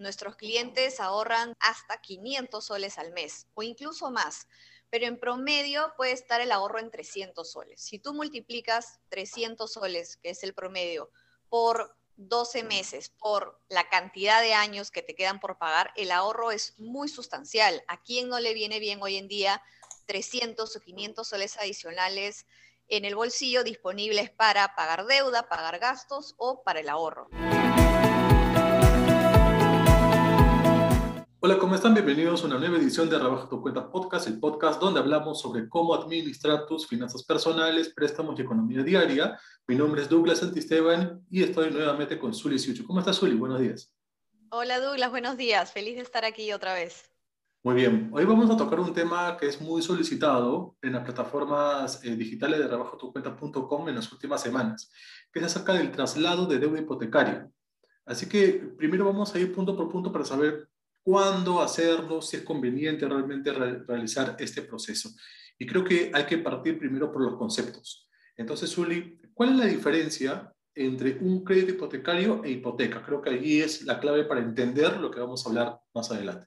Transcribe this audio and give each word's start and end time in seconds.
nuestros 0.00 0.36
clientes 0.36 0.98
ahorran 0.98 1.54
hasta 1.60 2.00
500 2.00 2.64
soles 2.64 2.98
al 2.98 3.12
mes 3.12 3.46
o 3.54 3.62
incluso 3.62 4.10
más, 4.10 4.48
pero 4.90 5.06
en 5.06 5.20
promedio 5.20 5.92
puede 5.96 6.12
estar 6.12 6.40
el 6.40 6.50
ahorro 6.50 6.80
en 6.80 6.90
300 6.90 7.50
soles. 7.50 7.80
Si 7.80 7.98
tú 7.98 8.12
multiplicas 8.12 8.98
300 9.10 9.72
soles, 9.72 10.16
que 10.16 10.30
es 10.30 10.42
el 10.42 10.54
promedio, 10.54 11.10
por 11.48 11.96
12 12.16 12.64
meses, 12.64 13.10
por 13.10 13.60
la 13.68 13.88
cantidad 13.88 14.42
de 14.42 14.52
años 14.52 14.90
que 14.90 15.02
te 15.02 15.14
quedan 15.14 15.40
por 15.40 15.58
pagar, 15.58 15.92
el 15.96 16.10
ahorro 16.10 16.50
es 16.50 16.78
muy 16.78 17.08
sustancial. 17.08 17.82
¿A 17.88 18.02
quién 18.02 18.28
no 18.28 18.40
le 18.40 18.52
viene 18.52 18.78
bien 18.78 19.00
hoy 19.02 19.16
en 19.16 19.28
día 19.28 19.62
300 20.06 20.74
o 20.74 20.80
500 20.80 21.26
soles 21.26 21.56
adicionales 21.56 22.46
en 22.88 23.04
el 23.04 23.14
bolsillo 23.14 23.62
disponibles 23.62 24.30
para 24.30 24.74
pagar 24.74 25.06
deuda, 25.06 25.48
pagar 25.48 25.78
gastos 25.78 26.34
o 26.36 26.62
para 26.62 26.80
el 26.80 26.88
ahorro? 26.88 27.28
Hola, 31.42 31.56
¿cómo 31.56 31.74
están? 31.74 31.94
Bienvenidos 31.94 32.42
a 32.42 32.48
una 32.48 32.58
nueva 32.58 32.76
edición 32.76 33.08
de 33.08 33.18
Rebaja 33.18 33.48
tu 33.48 33.62
Cuenta 33.62 33.90
Podcast, 33.90 34.26
el 34.26 34.38
podcast 34.38 34.78
donde 34.78 35.00
hablamos 35.00 35.40
sobre 35.40 35.70
cómo 35.70 35.94
administrar 35.94 36.66
tus 36.66 36.86
finanzas 36.86 37.24
personales, 37.24 37.94
préstamos 37.94 38.38
y 38.38 38.42
economía 38.42 38.82
diaria. 38.82 39.40
Mi 39.66 39.74
nombre 39.74 40.02
es 40.02 40.10
Douglas 40.10 40.40
Santisteban 40.40 41.24
y 41.30 41.42
estoy 41.42 41.70
nuevamente 41.70 42.18
con 42.18 42.34
Zuli 42.34 42.58
Siucho. 42.58 42.84
¿Cómo 42.86 42.98
estás, 42.98 43.16
Zuli? 43.18 43.36
Buenos 43.36 43.58
días. 43.58 43.90
Hola, 44.50 44.80
Douglas. 44.80 45.10
Buenos 45.10 45.38
días. 45.38 45.72
Feliz 45.72 45.94
de 45.96 46.02
estar 46.02 46.26
aquí 46.26 46.52
otra 46.52 46.74
vez. 46.74 47.10
Muy 47.62 47.74
bien. 47.74 48.10
Hoy 48.12 48.26
vamos 48.26 48.50
a 48.50 48.56
tocar 48.58 48.78
un 48.78 48.92
tema 48.92 49.38
que 49.38 49.46
es 49.46 49.62
muy 49.62 49.80
solicitado 49.80 50.76
en 50.82 50.92
las 50.92 51.04
plataformas 51.04 52.04
eh, 52.04 52.16
digitales 52.16 52.58
de 52.58 52.68
rebajotucuenta.com 52.68 53.88
en 53.88 53.94
las 53.94 54.12
últimas 54.12 54.42
semanas, 54.42 54.92
que 55.32 55.38
es 55.38 55.46
acerca 55.46 55.72
del 55.72 55.90
traslado 55.90 56.44
de 56.44 56.58
deuda 56.58 56.80
hipotecaria. 56.80 57.48
Así 58.04 58.28
que 58.28 58.74
primero 58.76 59.06
vamos 59.06 59.34
a 59.34 59.38
ir 59.38 59.54
punto 59.54 59.74
por 59.74 59.88
punto 59.88 60.12
para 60.12 60.26
saber 60.26 60.68
cuándo 61.02 61.60
hacerlo, 61.60 62.22
si 62.22 62.38
es 62.38 62.42
conveniente 62.42 63.08
realmente 63.08 63.52
realizar 63.52 64.36
este 64.38 64.62
proceso. 64.62 65.10
Y 65.58 65.66
creo 65.66 65.84
que 65.84 66.10
hay 66.14 66.24
que 66.24 66.38
partir 66.38 66.78
primero 66.78 67.12
por 67.12 67.22
los 67.22 67.36
conceptos. 67.36 68.08
Entonces, 68.36 68.76
Uli, 68.78 69.20
¿cuál 69.34 69.50
es 69.50 69.56
la 69.56 69.66
diferencia 69.66 70.52
entre 70.74 71.18
un 71.18 71.44
crédito 71.44 71.72
hipotecario 71.72 72.42
e 72.44 72.50
hipoteca? 72.50 73.02
Creo 73.02 73.20
que 73.20 73.30
allí 73.30 73.60
es 73.60 73.82
la 73.82 74.00
clave 74.00 74.24
para 74.24 74.40
entender 74.40 74.98
lo 74.98 75.10
que 75.10 75.20
vamos 75.20 75.44
a 75.44 75.48
hablar 75.50 75.80
más 75.92 76.10
adelante. 76.10 76.46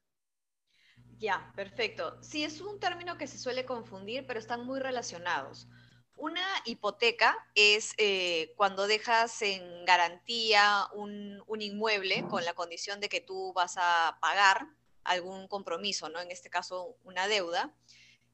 Ya, 1.20 1.54
perfecto. 1.56 2.17
Sí, 2.22 2.44
es 2.44 2.60
un 2.60 2.80
término 2.80 3.17
que 3.17 3.28
se 3.28 3.38
suele 3.38 3.66
confundir, 3.66 4.26
pero 4.28 4.40
están 4.40 4.66
muy 4.66 4.80
relacionados. 4.80 5.70
Una 6.16 6.45
hipoteca 6.66 7.36
es 7.56 7.94
eh, 7.97 8.53
cuando 8.56 8.88
dejas 8.88 9.42
en 9.42 9.86
garantía 9.86 10.88
un, 10.94 11.44
inmueble 11.59 12.25
con 12.30 12.45
la 12.45 12.53
condición 12.53 13.00
de 13.00 13.09
que 13.09 13.22
tú 13.22 13.52
vas 13.53 13.75
a 13.78 14.17
pagar 14.22 14.67
algún 15.03 15.47
compromiso, 15.47 16.09
¿no? 16.09 16.20
En 16.20 16.31
este 16.31 16.50
caso, 16.50 16.97
una 17.03 17.28
deuda. 17.28 17.73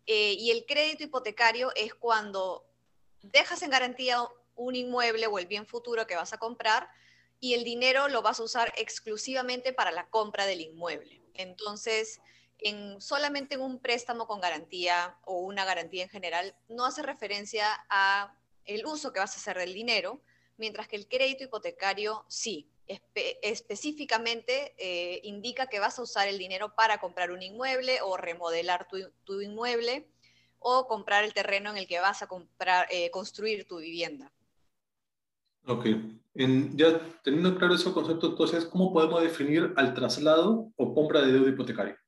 Eh, 0.05 0.33
y 0.33 0.51
el 0.51 0.65
crédito 0.65 1.03
hipotecario 1.03 1.71
es 1.75 1.93
cuando 1.93 2.65
dejas 3.21 3.61
en 3.61 3.69
garantía 3.69 4.27
un 4.55 4.75
inmueble 4.75 5.27
o 5.27 5.39
el 5.39 5.47
bien 5.47 5.65
futuro 5.65 6.05
que 6.05 6.15
vas 6.15 6.33
a 6.33 6.37
comprar 6.37 6.89
y 7.39 7.53
el 7.53 7.63
dinero 7.63 8.09
lo 8.09 8.21
vas 8.21 8.39
a 8.39 8.43
usar 8.43 8.73
exclusivamente 8.75 9.71
para 9.71 9.91
la 9.91 10.09
compra 10.09 10.45
del 10.45 10.61
inmueble. 10.61 11.21
Entonces, 11.33 12.19
en, 12.59 12.99
solamente 13.01 13.55
en 13.55 13.61
un 13.61 13.79
préstamo 13.79 14.27
con 14.27 14.41
garantía 14.41 15.17
o 15.25 15.39
una 15.39 15.65
garantía 15.65 16.03
en 16.03 16.09
general 16.09 16.55
no 16.67 16.85
hace 16.85 17.01
referencia 17.01 17.65
a 17.89 18.35
el 18.65 18.85
uso 18.85 19.11
que 19.11 19.19
vas 19.19 19.33
a 19.33 19.39
hacer 19.39 19.57
del 19.57 19.73
dinero, 19.73 20.21
mientras 20.57 20.87
que 20.87 20.95
el 20.95 21.07
crédito 21.07 21.43
hipotecario 21.43 22.25
sí, 22.27 22.69
específicamente 23.41 24.73
eh, 24.77 25.21
indica 25.23 25.67
que 25.67 25.79
vas 25.79 25.99
a 25.99 26.01
usar 26.01 26.27
el 26.27 26.37
dinero 26.37 26.73
para 26.75 26.99
comprar 26.99 27.31
un 27.31 27.41
inmueble 27.41 27.99
o 28.01 28.17
remodelar 28.17 28.87
tu, 28.87 29.41
inmueble 29.41 30.07
o 30.59 30.87
comprar 30.87 31.23
el 31.23 31.33
terreno 31.33 31.69
en 31.69 31.77
el 31.77 31.87
que 31.87 31.99
vas 31.99 32.21
a 32.21 32.27
comprar, 32.27 32.87
eh, 32.91 33.11
construir 33.11 33.67
tu 33.67 33.77
vivienda. 33.77 34.31
Ok, 35.65 35.85
ya 36.33 36.99
teniendo 37.23 37.55
claro 37.57 37.75
ese 37.75 37.91
concepto, 37.91 38.27
entonces, 38.27 38.65
¿cómo 38.65 38.91
podemos 38.91 39.21
definir 39.21 39.73
al 39.75 39.93
traslado 39.93 40.71
o 40.75 40.93
compra 40.95 41.21
de 41.21 41.33
deuda 41.33 41.49
hipotecaria? 41.49 41.99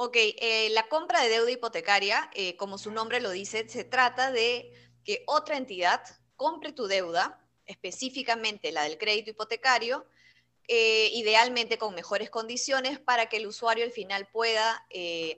Ok, 0.00 0.14
eh, 0.14 0.68
la 0.74 0.86
compra 0.86 1.20
de 1.20 1.28
deuda 1.28 1.50
hipotecaria, 1.50 2.30
eh, 2.32 2.54
como 2.54 2.78
su 2.78 2.92
nombre 2.92 3.20
lo 3.20 3.32
dice, 3.32 3.68
se 3.68 3.82
trata 3.82 4.30
de 4.30 4.70
que 5.02 5.24
otra 5.26 5.56
entidad 5.56 6.00
compre 6.36 6.70
tu 6.70 6.86
deuda, 6.86 7.44
específicamente 7.66 8.70
la 8.70 8.84
del 8.84 8.96
crédito 8.96 9.30
hipotecario, 9.30 10.06
eh, 10.68 11.10
idealmente 11.14 11.78
con 11.78 11.96
mejores 11.96 12.30
condiciones 12.30 13.00
para 13.00 13.26
que 13.26 13.38
el 13.38 13.48
usuario 13.48 13.84
al 13.84 13.90
final 13.90 14.28
pueda 14.32 14.86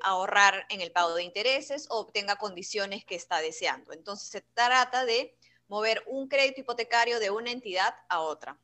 ahorrar 0.03 0.67
en 0.69 0.83
el 0.83 0.93
pago 0.93 1.15
de 1.15 1.25
intereses 1.25 1.87
o 1.89 1.99
obtenga 1.99 2.37
condiciones 2.37 3.03
que 3.07 3.15
está 3.15 3.41
deseando. 3.41 3.95
Entonces 3.95 4.29
se 4.29 4.43
trata 4.43 5.07
de 5.07 5.35
mover 5.69 6.03
un 6.07 6.29
crédito 6.29 6.61
hipotecario 6.61 7.19
de 7.19 7.31
una 7.31 7.51
entidad 7.51 7.95
a 8.11 8.21
otra. 8.21 8.59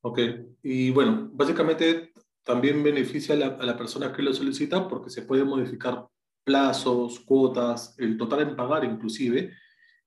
Ok, 0.00 0.18
y 0.64 0.90
bueno, 0.90 1.28
básicamente 1.32 2.12
también 2.46 2.80
beneficia 2.84 3.34
a 3.34 3.38
la, 3.38 3.76
persona 3.76 4.12
que 4.12 4.22
lo 4.22 4.32
solicita 4.32 4.86
porque 4.88 5.10
se 5.10 5.22
puede 5.22 5.42
modificar 5.42 6.06
plazos, 6.44 7.18
cuotas, 7.18 7.96
el 7.98 8.16
total 8.16 8.42
en 8.42 8.54
pagar 8.56 8.84
inclusive, 8.84 9.52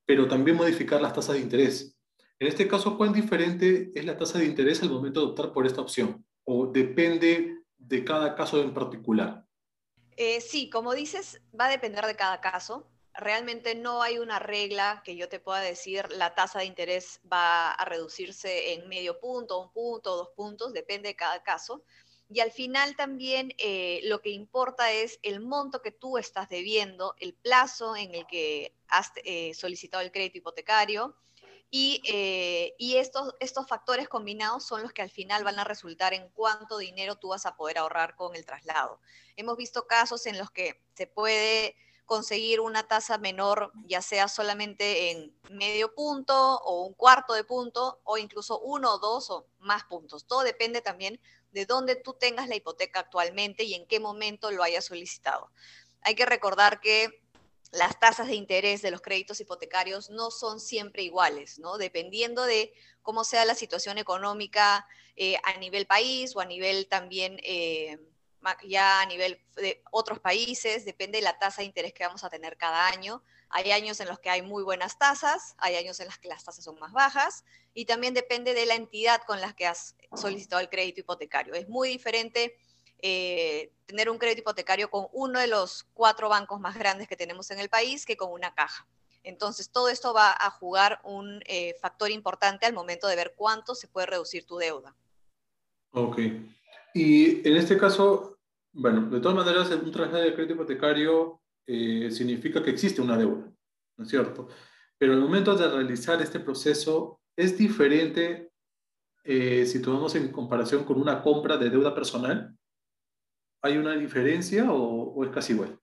pero 0.06 0.26
también 0.26 0.56
modificar 0.56 1.02
las 1.02 1.14
tasas 1.14 1.36
de 1.36 1.42
interés. 1.42 1.98
En 2.40 2.48
este 2.48 2.66
caso, 2.66 2.98
¿cuán 2.98 3.12
diferente 3.12 3.92
es 3.94 4.06
la 4.06 4.18
tasa 4.18 4.40
de 4.40 4.46
interés 4.46 4.82
al 4.82 4.90
momento 4.90 5.20
de 5.20 5.26
optar 5.28 5.52
por 5.52 5.68
esta 5.68 5.82
opción? 5.82 6.26
¿O 6.46 6.68
depende 6.68 7.58
de 7.78 8.06
cada 8.06 8.34
caso 8.36 8.62
en 8.62 8.74
particular? 8.74 9.46
Eh, 10.16 10.40
sí, 10.40 10.70
como 10.70 10.94
dices, 10.94 11.42
va 11.60 11.66
a 11.66 11.72
depender 11.72 12.06
de 12.06 12.16
cada 12.16 12.40
caso. 12.40 12.88
Realmente 13.14 13.76
no 13.76 14.02
hay 14.02 14.18
una 14.18 14.40
regla 14.40 15.02
que 15.04 15.18
yo 15.18 15.28
te 15.28 15.42
pueda 15.42 15.60
decir 15.60 16.10
la 16.14 16.36
tasa 16.36 16.60
de 16.60 16.66
interés 16.66 17.20
va 17.30 17.72
a 17.74 17.84
reducirse 17.84 18.76
en 18.76 18.88
medio 18.88 19.20
punto, 19.20 19.60
un 19.60 19.74
punto, 19.74 20.16
dos 20.16 20.30
puntos, 20.38 20.72
depende 20.72 21.10
de 21.10 21.16
cada 21.18 21.44
caso. 21.44 21.84
Y 22.32 22.42
al 22.42 22.52
final 22.52 22.96
también 22.96 23.54
eh, 23.58 24.02
lo 24.04 24.22
que 24.22 24.30
importa 24.30 24.92
es 24.92 25.20
el 25.24 25.40
monto 25.40 25.82
que 25.82 25.92
tú 25.92 26.20
estás 26.20 26.48
debiendo, 26.48 27.16
el 27.20 27.34
plazo 27.34 27.96
en 27.96 28.14
el 28.14 28.28
que 28.28 28.76
has 28.88 29.12
eh, 29.24 29.56
solicitado 29.56 30.04
el 30.04 30.12
crédito 30.12 30.38
hipotecario. 30.38 31.16
Y, 31.72 32.02
eh, 32.08 32.76
y 32.78 32.98
estos, 32.98 33.36
estos 33.40 33.68
factores 33.68 34.08
combinados 34.08 34.64
son 34.64 34.82
los 34.82 34.92
que 34.92 35.04
al 35.04 35.10
final 35.10 35.44
van 35.44 35.60
a 35.60 35.64
resultar 35.64 36.14
en 36.14 36.30
cuánto 36.30 36.78
dinero 36.78 37.16
tú 37.16 37.30
vas 37.30 37.46
a 37.46 37.56
poder 37.56 37.80
ahorrar 37.80 38.16
con 38.16 38.36
el 38.36 38.46
traslado. 38.46 39.00
Hemos 39.36 39.58
visto 39.58 39.88
casos 39.88 40.26
en 40.26 40.38
los 40.38 40.52
que 40.52 40.82
se 40.96 41.08
puede 41.08 41.76
conseguir 42.10 42.60
una 42.60 42.88
tasa 42.88 43.20
menor, 43.20 43.72
ya 43.86 44.02
sea 44.02 44.28
solamente 44.28 45.12
en 45.12 45.32
medio 45.52 45.94
punto 45.94 46.58
o 46.58 46.88
un 46.88 46.96
cuarto 46.96 47.34
de 47.34 47.44
punto, 47.44 48.02
o 48.04 48.18
incluso 48.18 48.60
uno 48.60 48.98
dos 48.98 49.30
o 49.30 49.46
más 49.60 49.84
puntos. 49.84 50.26
Todo 50.26 50.42
depende 50.42 50.82
también 50.82 51.20
de 51.52 51.66
dónde 51.66 51.96
tú 51.96 52.14
tengas 52.14 52.48
la 52.48 52.56
hipoteca 52.56 53.00
actualmente 53.00 53.64
y 53.64 53.74
en 53.74 53.88
qué 53.88 54.00
momento 54.00 54.52
lo 54.52 54.64
hayas 54.64 54.86
solicitado. 54.86 55.50
Hay 56.02 56.16
que 56.16 56.26
recordar 56.26 56.80
que 56.80 57.22
las 57.72 58.00
tasas 58.00 58.28
de 58.28 58.36
interés 58.36 58.82
de 58.82 58.92
los 58.92 59.02
créditos 59.02 59.40
hipotecarios 59.40 60.10
no 60.10 60.32
son 60.32 60.60
siempre 60.60 61.04
iguales, 61.04 61.60
¿no? 61.60 61.78
Dependiendo 61.78 62.46
de 62.46 62.74
cómo 63.02 63.24
sea 63.24 63.46
la 63.46 63.56
situación 63.56 63.98
económica 63.98 64.88
eh, 65.16 65.38
a 65.44 65.58
nivel 65.58 65.86
país 65.86 66.36
o 66.36 66.40
a 66.40 66.46
nivel 66.46 66.88
también, 66.88 67.40
eh, 67.44 68.00
ya 68.68 69.02
a 69.02 69.06
nivel 69.06 69.40
de 69.56 69.84
otros 69.92 70.20
países, 70.20 70.86
depende 70.86 71.20
de 71.20 71.24
la 71.24 71.38
tasa 71.38 71.62
de 71.62 71.68
interés 71.68 71.94
que 71.94 72.06
vamos 72.06 72.24
a 72.24 72.30
tener 72.30 72.58
cada 72.58 72.88
año. 72.88 73.22
Hay 73.50 73.72
años 73.72 74.00
en 74.00 74.08
los 74.08 74.20
que 74.20 74.30
hay 74.30 74.42
muy 74.42 74.64
buenas 74.64 74.98
tasas, 75.00 75.56
hay 75.58 75.76
años 75.76 76.00
en 76.00 76.06
los 76.06 76.18
que 76.18 76.28
las 76.28 76.44
tasas 76.44 76.64
son 76.64 76.78
más 76.80 76.92
bajas 76.92 77.44
y 77.74 77.86
también 77.86 78.14
depende 78.14 78.54
de 78.54 78.66
la 78.66 78.76
entidad 78.76 79.22
con 79.26 79.42
la 79.42 79.54
que 79.54 79.66
has 79.66 79.96
solicitado 80.16 80.62
el 80.62 80.70
crédito 80.70 81.02
hipotecario. 81.02 81.54
Es 81.56 81.68
muy 81.68 81.90
diferente 81.90 82.58
eh, 83.02 83.72
tener 83.86 84.10
un 84.10 84.18
crédito 84.18 84.42
hipotecario 84.42 84.92
con 84.92 85.08
uno 85.14 85.40
de 85.40 85.48
los 85.48 85.86
cuatro 85.94 86.30
bancos 86.30 86.60
más 86.60 86.78
grandes 86.78 87.08
que 87.08 87.16
tenemos 87.16 87.50
en 87.50 87.60
el 87.60 87.70
país 87.70 88.06
que 88.06 88.18
con 88.18 88.32
una 88.32 88.54
caja. 88.54 88.88
Entonces, 89.24 89.72
todo 89.72 89.90
esto 89.90 90.14
va 90.14 90.32
a 90.32 90.50
jugar 90.52 91.00
un 91.04 91.42
eh, 91.46 91.76
factor 91.82 92.12
importante 92.12 92.66
al 92.66 92.74
momento 92.74 93.08
de 93.08 93.16
ver 93.16 93.34
cuánto 93.36 93.76
se 93.76 93.88
puede 93.88 94.08
reducir 94.08 94.46
tu 94.46 94.58
deuda. 94.58 94.96
Ok. 95.92 96.20
Y 96.94 97.48
en 97.48 97.56
este 97.56 97.78
caso, 97.78 98.38
bueno, 98.72 99.10
de 99.10 99.20
todas 99.20 99.36
maneras, 99.36 99.70
un 99.72 99.92
traslado 99.92 100.24
de 100.24 100.34
crédito 100.34 100.54
hipotecario 100.54 101.42
eh, 101.68 102.10
significa 102.12 102.64
que 102.64 102.72
existe 102.72 103.02
una 103.02 103.18
deuda, 103.18 103.52
¿no 103.98 104.04
es 104.04 104.10
cierto? 104.10 104.48
Pero 104.98 105.14
el 105.14 105.20
momento 105.20 105.56
de 105.56 105.70
realizar 105.70 106.22
este 106.22 106.40
proceso 106.40 107.22
es 107.36 107.58
diferente 107.58 108.52
eh, 109.24 109.66
si 109.66 109.82
tomamos 109.82 110.16
en 110.16 110.32
comparación 110.32 110.84
con 110.84 111.00
una 111.00 111.22
compra 111.22 111.58
de 111.58 111.70
deuda 111.70 111.94
personal. 111.94 112.58
¿Hay 113.62 113.78
una 113.78 113.96
diferencia 113.96 114.72
o, 114.72 115.24
es 115.24 115.32
casi 115.32 115.54
igual? 115.54 115.80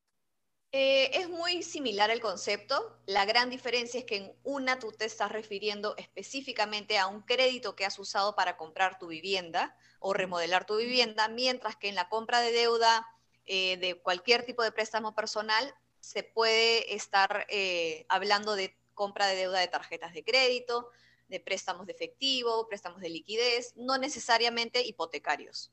Eh, 0.72 1.10
es 1.14 1.28
muy 1.28 1.62
similar 1.62 2.10
el 2.10 2.20
concepto. 2.20 2.98
La 3.06 3.24
gran 3.24 3.48
diferencia 3.48 4.00
es 4.00 4.04
que 4.04 4.16
en 4.16 4.32
una 4.42 4.78
tú 4.78 4.92
te 4.92 5.04
estás 5.04 5.30
refiriendo 5.30 5.94
específicamente 5.96 6.98
a 6.98 7.06
un 7.06 7.22
crédito 7.22 7.76
que 7.76 7.84
has 7.84 7.98
usado 7.98 8.34
para 8.34 8.56
comprar 8.56 8.98
tu 8.98 9.06
vivienda 9.06 9.76
o 10.00 10.12
remodelar 10.12 10.66
tu 10.66 10.76
vivienda, 10.76 11.28
mientras 11.28 11.76
que 11.76 11.88
en 11.88 11.94
la 11.94 12.08
compra 12.08 12.40
de 12.40 12.52
deuda 12.52 13.06
eh, 13.46 13.76
de 13.76 13.94
cualquier 13.94 14.44
tipo 14.44 14.62
de 14.62 14.72
préstamo 14.72 15.14
personal 15.14 15.72
se 16.00 16.24
puede 16.24 16.94
estar 16.94 17.46
eh, 17.48 18.06
hablando 18.08 18.54
de 18.56 18.76
compra 18.94 19.26
de 19.28 19.36
deuda 19.36 19.60
de 19.60 19.68
tarjetas 19.68 20.12
de 20.14 20.24
crédito, 20.24 20.90
de 21.28 21.40
préstamos 21.40 21.86
de 21.86 21.92
efectivo, 21.92 22.66
préstamos 22.68 23.00
de 23.00 23.08
liquidez, 23.08 23.72
no 23.76 23.98
necesariamente 23.98 24.82
hipotecarios. 24.84 25.72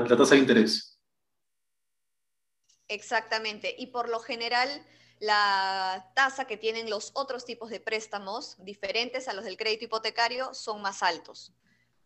tasa 0.08 0.34
de 0.34 0.40
interés. 0.40 0.98
Exactamente, 2.88 3.74
y 3.78 3.86
por 3.86 4.08
lo 4.08 4.18
general 4.20 4.84
la 5.18 6.10
tasa 6.14 6.46
que 6.46 6.56
tienen 6.56 6.90
los 6.90 7.12
otros 7.14 7.44
tipos 7.44 7.70
de 7.70 7.78
préstamos 7.78 8.56
diferentes 8.64 9.28
a 9.28 9.34
los 9.34 9.44
del 9.44 9.56
crédito 9.56 9.84
hipotecario 9.84 10.52
son 10.54 10.82
más 10.82 11.02
altos 11.02 11.52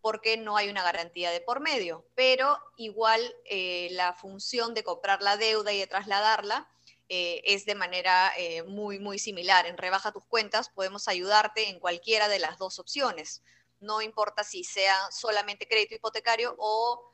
porque 0.05 0.37
no 0.37 0.59
hay 0.59 0.69
una 0.69 0.83
garantía 0.83 1.31
de 1.31 1.41
por 1.41 1.61
medio, 1.61 2.05
pero 2.15 2.59
igual 2.77 3.23
eh, 3.47 3.89
la 3.93 4.12
función 4.12 4.75
de 4.75 4.85
comprar 4.85 5.23
la 5.23 5.39
deuda 5.39 5.73
y 5.73 5.79
de 5.79 5.87
trasladarla 5.87 6.69
eh, 7.09 7.41
es 7.47 7.65
de 7.65 7.75
manera 7.75 8.31
eh, 8.37 8.65
muy, 8.65 8.99
muy 8.99 9.19
similar. 9.19 9.65
En 9.65 9.79
Rebaja 9.79 10.12
tus 10.12 10.27
cuentas 10.27 10.69
podemos 10.69 11.09
ayudarte 11.09 11.71
en 11.71 11.81
cualquiera 11.81 12.29
de 12.29 12.39
las 12.39 12.59
dos 12.59 12.79
opciones 12.79 13.43
no 13.81 14.03
importa 14.03 14.45
si 14.45 14.62
sea 14.62 14.95
solamente 15.11 15.67
crédito 15.67 15.95
hipotecario 15.95 16.55
o 16.59 17.11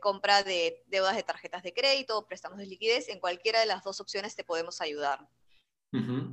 compra 0.00 0.42
de 0.42 0.82
deudas 0.86 1.16
de 1.16 1.22
tarjetas 1.22 1.62
de 1.62 1.74
crédito 1.74 2.16
o 2.16 2.26
préstamos 2.26 2.58
de 2.58 2.64
liquidez, 2.64 3.10
en 3.10 3.20
cualquiera 3.20 3.60
de 3.60 3.66
las 3.66 3.84
dos 3.84 4.00
opciones 4.00 4.34
te 4.34 4.44
podemos 4.44 4.80
ayudar. 4.80 5.28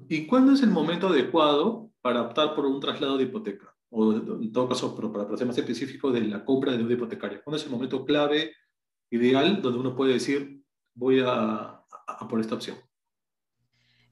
¿Y 0.07 0.27
cuándo 0.27 0.53
es 0.53 0.61
el 0.61 0.69
momento 0.69 1.07
adecuado 1.07 1.91
para 2.01 2.21
optar 2.21 2.55
por 2.55 2.65
un 2.65 2.79
traslado 2.79 3.17
de 3.17 3.23
hipoteca? 3.23 3.76
O 3.89 4.13
en 4.13 4.51
todo 4.51 4.67
caso, 4.67 4.95
pero 4.95 5.11
para 5.11 5.37
ser 5.37 5.47
más 5.47 5.57
específico, 5.57 6.11
de 6.11 6.21
la 6.21 6.43
compra 6.43 6.71
de 6.71 6.79
deuda 6.79 6.93
hipotecaria. 6.93 7.41
¿Cuándo 7.41 7.57
es 7.57 7.63
el 7.63 7.71
momento 7.71 8.05
clave, 8.05 8.53
ideal, 9.09 9.61
donde 9.61 9.79
uno 9.79 9.95
puede 9.95 10.13
decir, 10.13 10.63
voy 10.93 11.23
a, 11.25 11.83
por 12.29 12.39
esta 12.41 12.55
opción? 12.55 12.77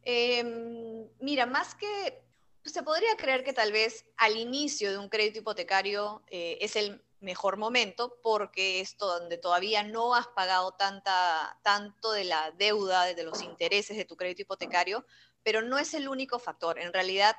Em, 0.04 1.07
mira, 1.19 1.45
más 1.45 1.75
que 1.75 2.24
pues, 2.62 2.74
se 2.74 2.83
podría 2.83 3.16
creer 3.18 3.44
que 3.44 3.54
tal 3.54 3.72
vez 3.72 4.06
al 4.18 4.38
inicio 4.38 4.92
de 4.92 4.98
un 4.98 5.10
crédito 5.10 5.39
hipotecario 5.39 6.24
eh, 6.27 6.57
es 6.62 6.75
el 6.75 7.01
mejor 7.19 7.57
momento 7.57 8.19
porque 8.22 8.80
es 8.80 8.98
donde 8.98 9.38
todavía 9.38 9.83
no 9.83 10.16
has 10.16 10.27
pagado 10.27 10.72
tanta, 10.74 11.60
tanto 11.63 12.12
de 12.12 12.24
la 12.24 12.51
deuda, 12.51 13.13
de 13.13 13.24
los 13.24 13.42
intereses 13.42 13.98
de 13.98 14.06
tu 14.06 14.16
crédito 14.16 14.44
hipotecario, 14.44 15.06
pero 15.44 15.62
no 15.62 15.77
es 15.77 15.94
el 15.94 16.07
único 16.07 16.39
factor. 16.39 16.80
En 16.80 16.94
realidad, 16.94 17.36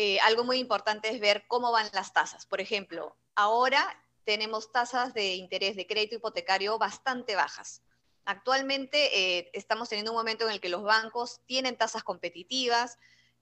eh, 0.00 0.20
algo 0.20 0.44
muy 0.44 0.58
importante 0.58 1.08
es 1.08 1.18
ver 1.18 1.44
cómo 1.48 1.72
van 1.72 1.88
las 1.92 2.12
tasas. 2.12 2.46
Por 2.46 2.60
ejemplo, 2.60 3.16
ahora 3.34 4.00
tenemos 4.22 4.70
tasas 4.70 5.12
de 5.12 5.34
interés 5.34 5.74
de 5.74 5.88
crédito 5.88 6.14
hipotecario 6.14 6.78
bastante 6.78 7.34
bajas. 7.34 7.82
Actualmente 8.24 9.38
eh, 9.38 9.50
estamos 9.54 9.88
teniendo 9.88 10.12
un 10.12 10.18
momento 10.18 10.44
en 10.46 10.52
el 10.52 10.60
que 10.60 10.68
los 10.68 10.84
bancos 10.84 11.40
tienen 11.46 11.76
tasas 11.76 12.04
competitivas, 12.04 12.96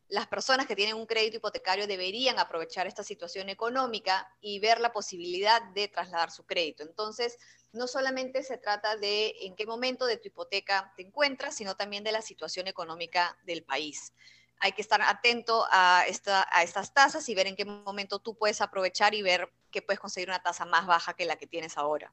las 0.08 0.28
personas 0.28 0.66
que 0.66 0.74
tienen 0.74 0.96
un 0.96 1.04
crédito 1.04 1.36
hipotecario 1.36 1.86
deberían 1.86 2.38
aprovechar 2.38 2.86
esta 2.86 3.02
situación 3.02 3.50
económica 3.50 4.26
y 4.40 4.58
ver 4.58 4.80
la 4.80 4.94
posibilidad 4.94 5.60
de 5.74 5.88
trasladar 5.88 6.30
su 6.30 6.46
crédito. 6.46 6.84
Entonces, 6.84 7.36
no 7.72 7.86
solamente 7.86 8.42
se 8.42 8.56
trata 8.56 8.96
de 8.96 9.34
en 9.42 9.56
qué 9.56 9.66
momento 9.66 10.06
de 10.06 10.16
tu 10.16 10.28
hipoteca 10.28 10.94
te 10.96 11.02
encuentras, 11.02 11.54
sino 11.54 11.76
también 11.76 12.02
de 12.02 12.12
la 12.12 12.22
situación 12.22 12.66
económica 12.66 13.36
del 13.44 13.62
país. 13.62 14.14
Hay 14.60 14.72
que 14.72 14.82
estar 14.82 15.00
atento 15.02 15.64
a, 15.70 16.00
a 16.00 16.62
estas 16.62 16.94
tasas 16.94 17.28
y 17.28 17.34
ver 17.34 17.46
en 17.46 17.56
qué 17.56 17.64
momento 17.64 18.18
tú 18.18 18.36
puedes 18.36 18.60
aprovechar 18.60 19.14
y 19.14 19.22
ver 19.22 19.52
que 19.70 19.82
puedes 19.82 20.00
conseguir 20.00 20.28
una 20.28 20.42
tasa 20.42 20.64
más 20.64 20.86
baja 20.86 21.14
que 21.14 21.26
la 21.26 21.36
que 21.36 21.46
tienes 21.46 21.76
ahora. 21.76 22.12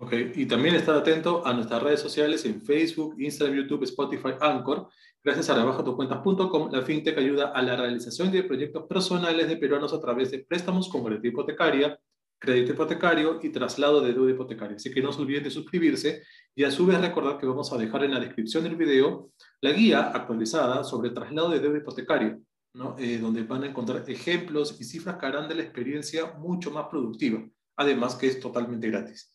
Ok, 0.00 0.12
y 0.36 0.46
también 0.46 0.76
estar 0.76 0.94
atento 0.94 1.44
a 1.44 1.52
nuestras 1.52 1.82
redes 1.82 2.00
sociales 2.00 2.44
en 2.44 2.62
Facebook, 2.62 3.16
Instagram, 3.18 3.56
YouTube, 3.56 3.82
Spotify, 3.82 4.30
Anchor. 4.40 4.88
Gracias 5.24 5.50
a 5.50 5.54
rebajatucuentas.com, 5.54 6.70
la 6.70 6.82
FinTech 6.82 7.18
ayuda 7.18 7.48
a 7.48 7.60
la 7.62 7.74
realización 7.74 8.30
de 8.30 8.44
proyectos 8.44 8.84
personales 8.86 9.48
de 9.48 9.56
peruanos 9.56 9.92
a 9.92 10.00
través 10.00 10.30
de 10.30 10.38
préstamos 10.38 10.88
con 10.88 11.02
garantía 11.02 11.32
hipotecaria, 11.32 11.98
crédito 12.38 12.72
hipotecario 12.72 13.40
y 13.42 13.50
traslado 13.50 14.00
de 14.00 14.12
deuda 14.12 14.32
hipotecaria. 14.32 14.76
Así 14.76 14.90
que 14.90 15.02
no 15.02 15.12
se 15.12 15.20
olviden 15.20 15.44
de 15.44 15.50
suscribirse 15.50 16.22
y 16.54 16.64
a 16.64 16.70
su 16.70 16.86
vez 16.86 17.00
recordar 17.00 17.38
que 17.38 17.46
vamos 17.46 17.72
a 17.72 17.78
dejar 17.78 18.04
en 18.04 18.14
la 18.14 18.20
descripción 18.20 18.64
del 18.64 18.76
video 18.76 19.30
la 19.60 19.72
guía 19.72 20.10
actualizada 20.10 20.84
sobre 20.84 21.10
traslado 21.10 21.50
de 21.50 21.60
deuda 21.60 21.78
hipotecario, 21.78 22.40
¿no? 22.74 22.96
Eh, 22.98 23.18
donde 23.18 23.42
van 23.42 23.64
a 23.64 23.66
encontrar 23.66 24.04
ejemplos 24.08 24.80
y 24.80 24.84
cifras 24.84 25.16
que 25.16 25.26
harán 25.26 25.48
de 25.48 25.56
la 25.56 25.62
experiencia 25.62 26.34
mucho 26.38 26.70
más 26.70 26.86
productiva, 26.88 27.44
además 27.76 28.14
que 28.14 28.28
es 28.28 28.40
totalmente 28.40 28.88
gratis 28.88 29.34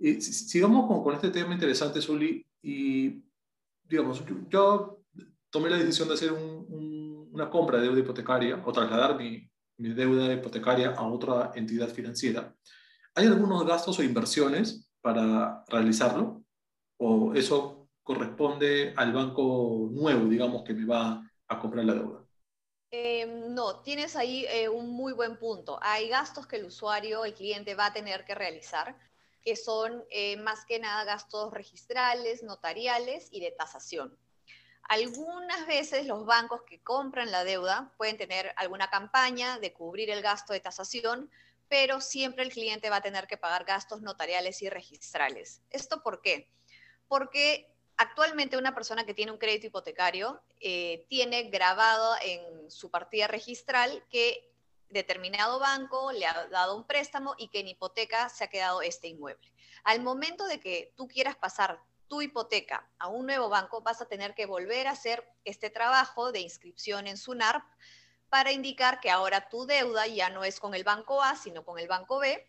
sigamos 0.00 0.86
con, 0.86 1.02
con, 1.02 1.14
este 1.14 1.30
tema 1.30 1.52
interesante, 1.52 2.00
Zuli, 2.00 2.44
y 2.62 3.22
digamos, 3.84 4.24
yo, 4.48 5.02
tomé 5.50 5.68
la 5.68 5.78
decisión 5.78 6.08
de 6.08 6.14
hacer 6.14 6.32
una 6.32 7.50
compra 7.50 7.78
de 7.78 7.84
deuda 7.84 8.00
hipotecaria 8.00 8.62
o 8.64 8.72
trasladar 8.72 9.16
mi, 9.16 9.49
mi 9.80 9.94
deuda 9.94 10.32
hipotecaria 10.32 10.90
a 10.90 11.06
otra 11.06 11.52
entidad 11.54 11.88
financiera. 11.88 12.54
¿Hay 13.14 13.26
algunos 13.26 13.66
gastos 13.66 13.98
o 13.98 14.02
inversiones 14.02 14.88
para 15.00 15.64
realizarlo? 15.68 16.44
¿O 16.98 17.32
eso 17.34 17.88
corresponde 18.02 18.92
al 18.96 19.12
banco 19.12 19.88
nuevo, 19.90 20.26
digamos, 20.26 20.62
que 20.62 20.74
me 20.74 20.84
va 20.84 21.22
a 21.48 21.58
comprar 21.58 21.84
la 21.86 21.94
deuda? 21.94 22.24
Em, 22.90 23.54
no, 23.54 23.80
tienes 23.82 24.16
ahí 24.16 24.44
eh, 24.48 24.68
un 24.68 24.90
muy 24.90 25.12
buen 25.12 25.38
punto. 25.38 25.78
Hay 25.80 26.08
gastos 26.08 26.46
que 26.46 26.56
el 26.56 26.66
usuario, 26.66 27.24
el 27.24 27.34
cliente 27.34 27.74
va 27.74 27.86
a 27.86 27.92
tener 27.92 28.24
que 28.24 28.34
realizar 28.34 28.96
que 29.42 29.56
son 29.56 30.04
eh, 30.10 30.36
más 30.36 30.66
que 30.66 30.78
nada 30.78 31.04
gastos 31.04 31.52
registrales, 31.52 32.42
notariales 32.42 33.28
y 33.30 33.40
de 33.40 33.52
tasación. 33.52 34.16
Algunas 34.90 35.68
veces 35.68 36.08
los 36.08 36.26
bancos 36.26 36.62
que 36.64 36.80
compran 36.82 37.30
la 37.30 37.44
deuda 37.44 37.94
pueden 37.96 38.16
tener 38.16 38.52
alguna 38.56 38.90
campaña 38.90 39.60
de 39.60 39.72
cubrir 39.72 40.10
el 40.10 40.20
gasto 40.20 40.52
de 40.52 40.58
tasación, 40.58 41.30
pero 41.68 42.00
siempre 42.00 42.42
el 42.42 42.50
cliente 42.50 42.90
va 42.90 42.96
a 42.96 43.00
tener 43.00 43.28
que 43.28 43.36
pagar 43.36 43.64
gastos 43.64 44.02
notariales 44.02 44.62
y 44.62 44.68
registrales. 44.68 45.62
¿Esto 45.70 46.02
por 46.02 46.20
qué? 46.22 46.50
Porque 47.06 47.72
actualmente 47.98 48.56
una 48.56 48.74
persona 48.74 49.06
que 49.06 49.14
tiene 49.14 49.30
un 49.30 49.38
crédito 49.38 49.68
hipotecario 49.68 50.42
eh, 50.58 51.06
tiene 51.08 51.44
grabado 51.50 52.16
en 52.24 52.68
su 52.68 52.90
partida 52.90 53.28
registral 53.28 54.04
que 54.10 54.52
determinado 54.88 55.60
banco 55.60 56.10
le 56.10 56.26
ha 56.26 56.48
dado 56.48 56.76
un 56.76 56.84
préstamo 56.84 57.36
y 57.38 57.46
que 57.46 57.60
en 57.60 57.68
hipoteca 57.68 58.28
se 58.28 58.42
ha 58.42 58.50
quedado 58.50 58.82
este 58.82 59.06
inmueble. 59.06 59.52
Al 59.84 60.02
momento 60.02 60.48
de 60.48 60.58
que 60.58 60.92
tú 60.96 61.06
quieras 61.06 61.36
pasar 61.36 61.80
tu 62.10 62.20
hipoteca 62.22 62.90
a 62.98 63.06
un 63.06 63.24
nuevo 63.24 63.48
banco, 63.48 63.82
vas 63.82 64.02
a 64.02 64.06
tener 64.06 64.34
que 64.34 64.44
volver 64.44 64.88
a 64.88 64.90
hacer 64.90 65.24
este 65.44 65.70
trabajo 65.70 66.32
de 66.32 66.40
inscripción 66.40 67.06
en 67.06 67.16
SUNARP 67.16 67.64
para 68.28 68.50
indicar 68.50 68.98
que 68.98 69.10
ahora 69.10 69.48
tu 69.48 69.64
deuda 69.64 70.08
ya 70.08 70.28
no 70.28 70.42
es 70.42 70.58
con 70.58 70.74
el 70.74 70.82
banco 70.82 71.22
A, 71.22 71.36
sino 71.36 71.64
con 71.64 71.78
el 71.78 71.86
banco 71.86 72.18
B, 72.18 72.44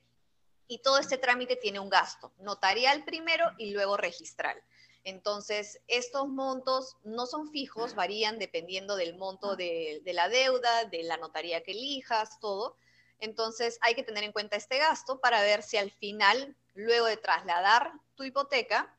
y 0.68 0.80
todo 0.80 0.98
este 0.98 1.20
trámite 1.20 1.58
tiene 1.58 1.80
un 1.80 1.90
gasto, 1.90 2.34
notarial 2.40 3.06
primero 3.06 3.52
y 3.60 3.72
luego 3.72 3.98
registral. 3.98 4.60
Entonces, 5.04 5.80
estos 5.88 6.28
montos 6.28 6.98
no 7.04 7.28
son 7.28 7.52
fijos, 7.52 7.94
varían 7.94 8.40
dependiendo 8.40 8.96
del 8.96 9.16
monto 9.16 9.56
de, 9.56 10.02
la 10.06 10.28
deuda, 10.28 10.86
de 10.86 11.04
la 11.04 11.18
notaría 11.18 11.62
que 11.62 11.74
elijas, 11.74 12.40
todo. 12.40 12.78
Entonces, 13.20 13.78
hay 13.82 13.94
que 13.94 14.04
tener 14.04 14.24
en 14.24 14.32
cuenta 14.32 14.56
este 14.56 14.80
gasto 14.80 15.20
para 15.20 15.42
ver 15.42 15.62
si 15.62 15.78
al 15.78 15.92
final, 15.92 16.56
luego 16.74 17.06
de 17.06 17.18
trasladar 17.18 17.92
tu 18.16 18.24
hipoteca, 18.24 18.98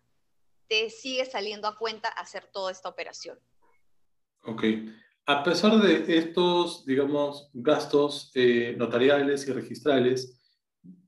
te 0.68 0.90
sigue 0.90 1.24
saliendo 1.24 1.68
a 1.68 1.76
cuenta 1.76 2.08
hacer 2.08 2.48
toda 2.52 2.70
esta 2.70 2.88
operación. 2.88 3.38
Ok. 4.44 4.64
A 5.26 5.44
pesar 5.44 5.76
de 5.80 6.18
estos, 6.18 6.84
digamos, 6.84 7.50
gastos 7.52 8.32
eh, 8.34 8.74
notariales 8.76 9.46
y 9.46 9.52
registrales, 9.52 10.42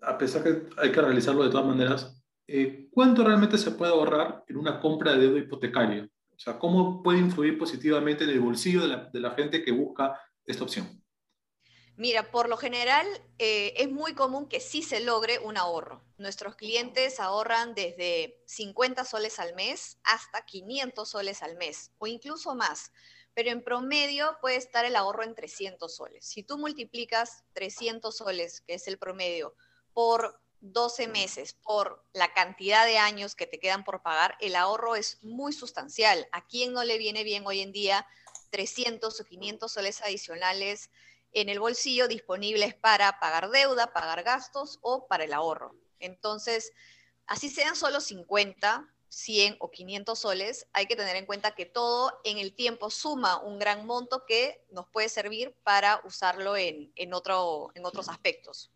a 0.03 0.17
pesar 0.17 0.45
que 0.45 0.69
hay 0.79 0.93
que 0.93 1.01
realizarlo 1.01 1.43
de 1.43 1.51
todas 1.51 1.67
maneras, 1.67 2.23
eh, 2.47 2.89
¿cuánto 2.91 3.25
realmente 3.25 3.59
se 3.59 3.73
puede 3.73 3.93
ahorrar 3.93 4.45
en 4.47 4.57
una 4.57 4.81
compra 4.81 5.13
de 5.13 5.21
deuda 5.21 5.41
hipotecaria? 5.41 6.09
O 6.31 6.39
sea, 6.39 6.59
¿cómo 6.59 7.03
puede 7.03 7.21
influir 7.21 7.59
positivamente 7.59 8.25
en 8.25 8.31
el 8.31 8.41
bolsillo 8.41 8.87
de 8.87 9.21
la, 9.21 9.31
gente 9.33 9.63
que 9.63 9.73
busca 9.73 10.19
esta 10.45 10.65
opción? 10.65 11.03
Mira, 11.97 12.33
por 12.33 12.49
lo 12.49 12.57
general 12.57 13.07
eh, 13.39 13.73
es 13.77 13.89
muy 13.89 14.15
común 14.15 14.49
que 14.49 14.59
sí 14.59 14.83
se 14.83 14.99
logre 14.99 15.39
un 15.39 15.57
ahorro. 15.57 16.03
Nuestros 16.19 16.57
clientes 16.57 17.21
ahorran 17.21 17.75
desde 17.75 18.43
50 18.47 19.05
soles 19.05 19.39
al 19.39 19.55
mes 19.55 19.99
hasta 20.03 20.45
500 20.45 21.09
soles 21.09 21.43
al 21.43 21.57
mes 21.57 21.93
o 21.99 22.09
incluso 22.09 22.57
más, 22.57 22.91
pero 23.33 23.51
en 23.51 23.63
promedio 23.63 24.37
puede 24.41 24.57
estar 24.57 24.85
el 24.85 24.97
ahorro 24.97 25.23
en 25.23 25.37
300 25.37 25.95
soles. 25.95 26.27
Si 26.27 26.43
tú 26.43 26.59
multiplicas 26.59 27.45
300 27.53 28.17
soles, 28.17 28.61
que 28.63 28.75
es 28.75 28.89
el 28.89 28.99
promedio, 28.99 29.55
por 29.93 30.41
12 30.61 31.07
meses 31.07 31.53
por 31.53 32.05
la 32.13 32.33
cantidad 32.33 32.87
de 32.87 32.99
años 32.99 33.37
que 33.37 33.47
te 33.47 33.61
quedan 33.61 33.85
por 33.85 34.03
pagar, 34.03 34.37
el 34.41 34.57
ahorro 34.57 34.97
es 34.97 35.23
muy 35.23 35.53
sustancial. 35.53 36.27
¿A 36.33 36.45
quién 36.47 36.73
no 36.73 36.83
le 36.83 36.99
viene 36.99 37.23
bien 37.23 37.47
hoy 37.47 37.61
en 37.61 37.71
día 37.71 38.05
300 38.51 39.21
o 39.21 39.25
500 39.25 39.71
soles 39.71 40.01
adicionales 40.01 40.91
en 41.35 41.49
el 41.49 41.61
bolsillo 41.61 42.09
disponibles 42.09 42.75
para 42.75 43.21
pagar 43.21 43.51
deuda, 43.51 43.93
pagar 43.93 44.23
gastos 44.23 44.79
o 44.83 45.07
para 45.07 45.25
el 45.25 45.33
ahorro? 45.33 45.75
Entonces, 45.99 46.73
así 47.27 47.49
sean 47.49 47.77
solo 47.77 48.01
50, 48.01 48.89
100 49.15 49.57
o 49.61 49.71
500 49.71 50.19
soles, 50.19 50.69
hay 50.73 50.87
que 50.87 50.97
tener 50.97 51.17
en 51.17 51.27
cuenta 51.27 51.55
que 51.55 51.67
todo 51.67 52.13
en 52.25 52.39
el 52.39 52.55
tiempo 52.55 52.91
suma 52.91 53.41
un 53.43 53.59
gran 53.59 53.87
monto 53.87 54.25
que 54.27 54.65
nos 54.73 54.89
puede 54.89 55.09
servir 55.09 55.55
para 55.63 56.01
usarlo 56.05 56.57
en, 56.57 56.91
otro, 57.13 57.71
en 57.75 57.87
otros 57.87 58.09
aspectos. 58.09 58.71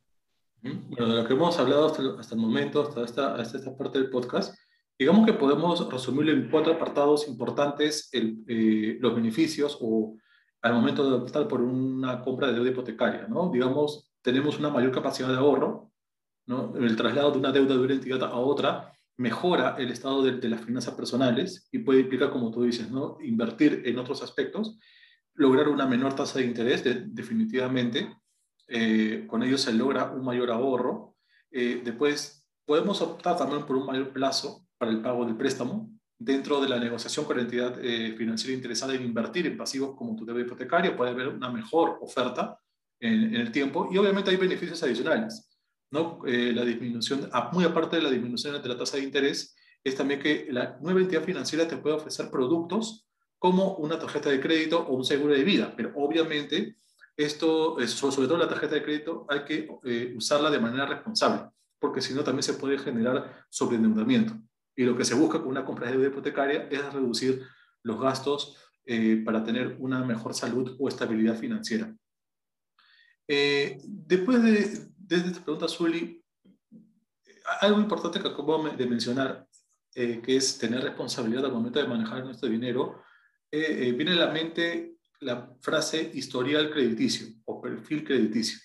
Bueno, 0.63 1.09
de 1.09 1.23
lo 1.23 1.29
que 1.29 1.35
hemos 1.35 1.59
hablado 1.59 1.87
hasta, 1.87 2.35
el 2.35 2.41
momento, 2.41 2.83
hasta 2.83 3.05
esta, 3.05 3.35
hasta 3.35 3.59
esta 3.59 3.77
parte 3.77 3.99
del 3.99 4.11
podcast, 4.11 4.57
digamos 4.99 5.27
que 5.27 5.33
podemos 5.33 5.89
resumirlo 5.91 6.33
en 6.33 6.51
cuatro 6.51 6.73
apartados 6.73 7.29
importantes, 7.29 8.11
eh, 8.13 8.97
los 9.01 9.15
beneficios 9.15 9.79
o 9.81 10.17
al 10.69 10.75
momento 10.75 11.09
de 11.09 11.17
optar 11.17 11.49
por 11.49 11.61
una 11.61 12.21
compra 12.23 12.49
de 12.49 12.55
deuda 12.55 12.71
hipotecaria, 12.71 13.27
¿no? 13.29 13.51
Digamos, 13.51 14.11
tenemos 14.23 14.59
una 14.59 14.71
mayor 14.71 14.93
capacidad 14.93 15.29
de 15.29 15.37
ahorro, 15.37 15.91
¿no? 16.47 16.75
El 16.77 16.97
traslado 16.97 17.33
de 17.33 17.39
una 17.39 17.53
deuda 17.53 17.75
de 17.75 17.81
una 17.81 17.95
entidad 17.95 18.23
a 18.23 18.37
otra 18.37 18.93
mejora 19.19 19.75
el 19.79 19.91
estado 19.91 20.23
de, 20.23 20.49
las 20.49 20.61
finanzas 20.61 20.95
personales 20.95 21.69
y 21.73 21.81
puede 21.81 22.01
implicar, 22.01 22.31
como 22.31 22.51
tú 22.51 22.63
dices, 22.63 22.91
¿no? 22.91 23.19
invertir 23.21 23.83
en 23.85 23.99
otros 23.99 24.23
aspectos, 24.23 24.79
lograr 25.35 25.69
una 25.69 25.87
menor 25.87 26.15
tasa 26.15 26.39
de 26.39 26.47
interés, 26.47 26.85
definitivamente. 27.13 28.17
Eh, 28.69 29.25
con 29.27 29.43
ello 29.43 29.59
se 29.59 29.73
logra 29.73 30.13
un 30.13 30.25
mayor 30.25 30.51
ahorro. 30.51 31.17
Eh, 31.51 31.83
después, 31.85 32.47
podemos 32.65 33.01
optar 33.03 33.37
también 33.37 33.65
por 33.65 33.77
un 33.77 33.87
mayor 33.87 34.13
plazo 34.13 34.67
para 34.79 34.93
el 34.93 35.03
pago 35.03 35.25
del 35.25 35.37
préstamo 35.37 35.98
dentro 36.19 36.61
de 36.61 36.69
la 36.69 36.79
negociación 36.79 37.25
con 37.25 37.37
la 37.37 37.43
entidad 37.43 37.79
eh, 37.81 38.15
financiera 38.17 38.55
interesada 38.55 38.95
en 38.95 39.05
invertir 39.05 39.47
en 39.47 39.57
pasivos 39.57 39.95
como 39.97 40.17
tu 40.17 40.25
deuda 40.25 40.41
hipotecaria. 40.41 40.97
Puede 40.97 41.13
haber 41.13 41.29
una 41.29 41.51
mejor 41.51 41.99
oferta 42.01 42.59
en, 43.01 43.35
en 43.35 43.37
el 43.37 43.53
tiempo 43.53 43.89
y 43.93 43.99
obviamente 43.99 44.31
hay 44.31 44.37
beneficios 44.37 44.83
adicionales 44.83 45.49
¿no? 45.91 46.21
Eh, 46.27 46.53
la 46.55 46.65
disminución, 46.65 47.29
muy 47.53 47.65
aparte 47.65 47.97
de 47.97 48.03
la 48.03 48.11
disminución 48.11 48.61
de 48.61 48.69
la 48.69 48.77
tasa 48.77 48.97
de 48.97 49.05
interés, 49.05 49.57
es 49.83 49.97
también 49.97 50.21
que 50.21 50.49
la 50.51 50.79
nueva 50.81 51.01
entidad 51.01 51.23
financiera 51.23 51.67
te 51.67 51.77
puede 51.77 51.97
ofrecer 51.97 52.31
productos 52.31 53.07
como 53.39 53.77
una 53.77 53.99
tarjeta 53.99 54.31
de 54.31 54.41
crédito 54.41 54.81
o 54.81 54.97
un 54.97 55.05
seguro 55.05 55.33
de 55.33 55.45
vida, 55.45 55.73
pero 55.77 55.93
obviamente 55.95 56.77
esto, 57.17 57.77
sobre 57.87 58.29
todo 58.29 58.39
la 58.39 58.49
tarjeta 58.49 58.75
de 58.75 58.83
crédito, 58.83 59.27
hay 59.29 59.45
que 59.45 59.69
eh, 59.85 60.15
usarla 60.17 60.51
de 60.51 60.61
manera 60.61 60.87
responsable, 60.87 61.51
porque 61.79 62.01
si 62.01 62.15
no 62.15 62.23
también 62.23 62.43
se 62.43 62.55
puede 62.55 62.79
generar 62.79 63.47
sobreendeudamiento. 63.49 64.35
Y 64.79 64.85
lo 64.85 64.97
que 64.97 65.05
se 65.05 65.15
busca 65.15 65.39
con 65.41 65.49
una 65.49 65.65
compra 65.65 65.87
de 65.87 65.93
deuda 65.93 66.09
hipotecaria 66.09 66.69
es 66.71 66.93
reducir 66.93 67.43
los 67.83 68.01
gastos 68.01 68.57
eh, 68.87 69.21
para 69.25 69.43
tener 69.43 69.77
una 69.81 70.05
mejor 70.05 70.33
salud 70.33 70.77
o 70.79 70.89
estabilidad 70.89 71.37
financiera. 71.37 71.95
después 73.27 74.43
de, 74.43 74.89
desde 74.97 75.29
esta 75.29 75.43
pregunta, 75.43 75.69
Zuli, 75.69 76.23
algo 77.61 77.81
importante 77.81 78.21
que 78.21 78.29
acabo 78.29 78.69
de 78.69 78.87
mencionar, 78.87 79.47
eh, 79.95 80.21
que 80.23 80.37
es 80.37 80.59
tener 80.59 80.83
responsabilidad 80.83 81.47
al 81.47 81.53
momento 81.53 81.79
de 81.79 81.89
manejar 81.89 82.25
nuestro 82.25 82.49
dinero, 82.49 83.03
eh, 83.51 83.89
eh, 83.89 83.93
viene 83.93 84.13
a 84.13 84.27
la 84.27 84.33
mente 84.33 84.97
la 85.21 85.51
frase 85.61 86.11
historial 86.15 86.71
crediticio 86.71 87.27
o 87.47 87.61
perfil 87.61 88.05
crediticio. 88.05 88.59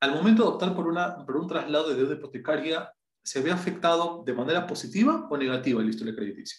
Al 0.00 0.12
momento 0.12 0.42
de 0.42 0.48
optar 0.48 0.74
por, 0.74 0.86
una, 0.86 1.24
por 1.24 1.36
un 1.36 1.48
traslado 1.48 1.88
de 1.88 1.94
deuda 1.94 2.14
hipotecaria, 2.14 2.92
¿se 3.26 3.40
ve 3.40 3.50
afectado 3.50 4.22
de 4.24 4.32
manera 4.32 4.68
positiva 4.68 5.26
o 5.28 5.36
negativa 5.36 5.82
el 5.82 5.90
historial 5.90 6.14
crediticio? 6.16 6.58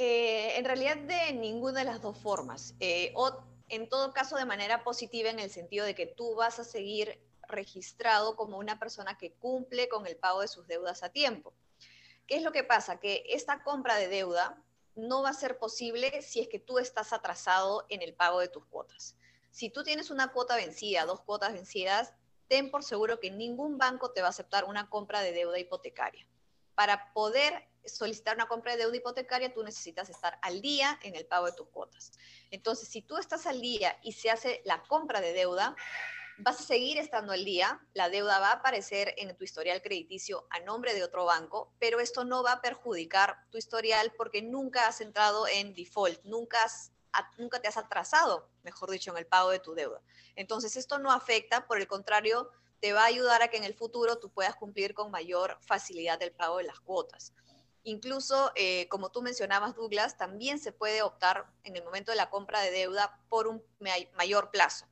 en 0.00 0.64
realidad 0.64 0.96
de 0.96 1.32
ninguna 1.34 1.80
de 1.80 1.84
las 1.84 2.00
dos 2.00 2.16
formas. 2.18 2.74
o 3.14 3.44
en 3.68 3.88
todo 3.88 4.12
caso 4.12 4.36
de 4.36 4.44
manera 4.44 4.82
positiva 4.82 5.28
en 5.28 5.40
el 5.40 5.50
sentido 5.50 5.84
de 5.84 5.94
que 5.94 6.06
tú 6.06 6.34
vas 6.36 6.58
a 6.58 6.64
seguir 6.64 7.20
registrado 7.48 8.36
como 8.36 8.58
una 8.58 8.78
persona 8.78 9.18
que 9.18 9.32
cumple 9.32 9.88
con 9.88 10.06
el 10.06 10.16
pago 10.16 10.40
de 10.40 10.48
sus 10.48 10.66
deudas 10.66 11.02
a 11.02 11.10
tiempo. 11.10 11.52
¿Qué 12.26 12.36
es 12.36 12.42
lo 12.42 12.52
que 12.52 12.64
pasa? 12.64 13.00
Que 13.00 13.24
esta 13.28 13.62
compra 13.62 13.96
de 13.96 14.08
deuda 14.08 14.62
no 14.94 15.22
va 15.22 15.30
a 15.30 15.34
ser 15.34 15.58
posible 15.58 16.22
si 16.22 16.40
es 16.40 16.48
que 16.48 16.58
tú 16.58 16.78
estás 16.78 17.12
atrasado 17.12 17.84
en 17.88 18.02
el 18.02 18.14
pago 18.14 18.40
de 18.40 18.48
tus 18.48 18.64
cuotas. 18.66 19.16
Si 19.50 19.70
tú 19.70 19.82
tienes 19.82 20.10
una 20.10 20.32
cuota 20.32 20.56
vencida, 20.56 21.04
dos 21.04 21.20
cuotas 21.20 21.52
vencidas, 21.52 22.14
ten 22.48 22.70
por 22.70 22.82
seguro 22.82 23.20
que 23.20 23.30
ningún 23.30 23.78
banco 23.78 24.10
te 24.10 24.20
va 24.20 24.28
a 24.28 24.30
aceptar 24.30 24.64
una 24.64 24.88
compra 24.88 25.20
de 25.20 25.32
deuda 25.32 25.58
hipotecaria. 25.58 26.26
Para 26.74 27.12
poder 27.12 27.68
solicitar 27.84 28.36
una 28.36 28.48
compra 28.48 28.72
de 28.72 28.78
deuda 28.78 28.96
hipotecaria, 28.96 29.52
tú 29.52 29.62
necesitas 29.62 30.08
estar 30.10 30.38
al 30.42 30.60
día 30.60 30.98
en 31.02 31.14
el 31.14 31.26
pago 31.26 31.46
de 31.46 31.52
tus 31.52 31.68
cuotas. 31.68 32.12
Entonces, 32.50 32.88
si 32.88 33.02
tú 33.02 33.16
estás 33.16 33.46
al 33.46 33.60
día 33.60 33.98
y 34.02 34.12
se 34.12 34.30
hace 34.30 34.62
la 34.64 34.82
compra 34.84 35.20
de 35.20 35.32
deuda, 35.32 35.76
vas 36.38 36.60
a 36.60 36.62
seguir 36.62 36.98
estando 36.98 37.32
al 37.32 37.44
día, 37.44 37.80
la 37.94 38.08
deuda 38.08 38.38
va 38.38 38.50
a 38.50 38.54
aparecer 38.54 39.14
en 39.16 39.36
tu 39.36 39.44
historial 39.44 39.82
crediticio 39.82 40.46
a 40.50 40.60
nombre 40.60 40.94
de 40.94 41.02
otro 41.02 41.24
banco, 41.24 41.74
pero 41.78 42.00
esto 42.00 42.24
no 42.24 42.42
va 42.42 42.52
a 42.52 42.60
perjudicar 42.62 43.36
tu 43.50 43.58
historial 43.58 44.12
porque 44.16 44.40
nunca 44.40 44.86
has 44.86 45.00
entrado 45.00 45.48
en 45.48 45.74
default, 45.74 46.22
nunca, 46.24 46.58
nunca 47.36 47.60
te 47.60 47.68
has 47.68 47.76
atrasado, 47.76 48.48
mejor 48.62 48.90
dicho, 48.90 49.10
en 49.10 49.18
el 49.18 49.26
pago 49.26 49.50
de 49.50 49.58
tu 49.58 49.74
deuda. 49.74 50.00
Entonces, 50.36 50.76
esto 50.76 50.98
no 50.98 51.12
afecta, 51.12 51.66
por 51.66 51.78
el 51.78 51.86
contrario, 51.86 52.50
te 52.80 52.92
va 52.92 53.02
a 53.02 53.06
ayudar 53.06 53.42
a 53.42 53.48
que 53.48 53.56
en 53.56 53.64
el 53.64 53.74
futuro 53.74 54.18
tú 54.18 54.30
puedas 54.30 54.56
cumplir 54.56 54.94
con 54.94 55.10
mayor 55.10 55.58
facilidad 55.60 56.22
el 56.22 56.32
pago 56.32 56.58
de 56.58 56.64
las 56.64 56.80
cuotas. 56.80 57.32
Incluso, 57.82 58.52
eh, 58.54 58.86
como 58.88 59.10
tú 59.10 59.22
mencionabas, 59.22 59.74
Douglas, 59.74 60.16
también 60.16 60.58
se 60.58 60.72
puede 60.72 61.02
optar 61.02 61.46
en 61.64 61.76
el 61.76 61.84
momento 61.84 62.12
de 62.12 62.16
la 62.16 62.30
compra 62.30 62.60
de 62.60 62.70
deuda 62.70 63.18
por 63.28 63.48
un 63.48 63.64
mayor 64.14 64.50
plazo. 64.50 64.86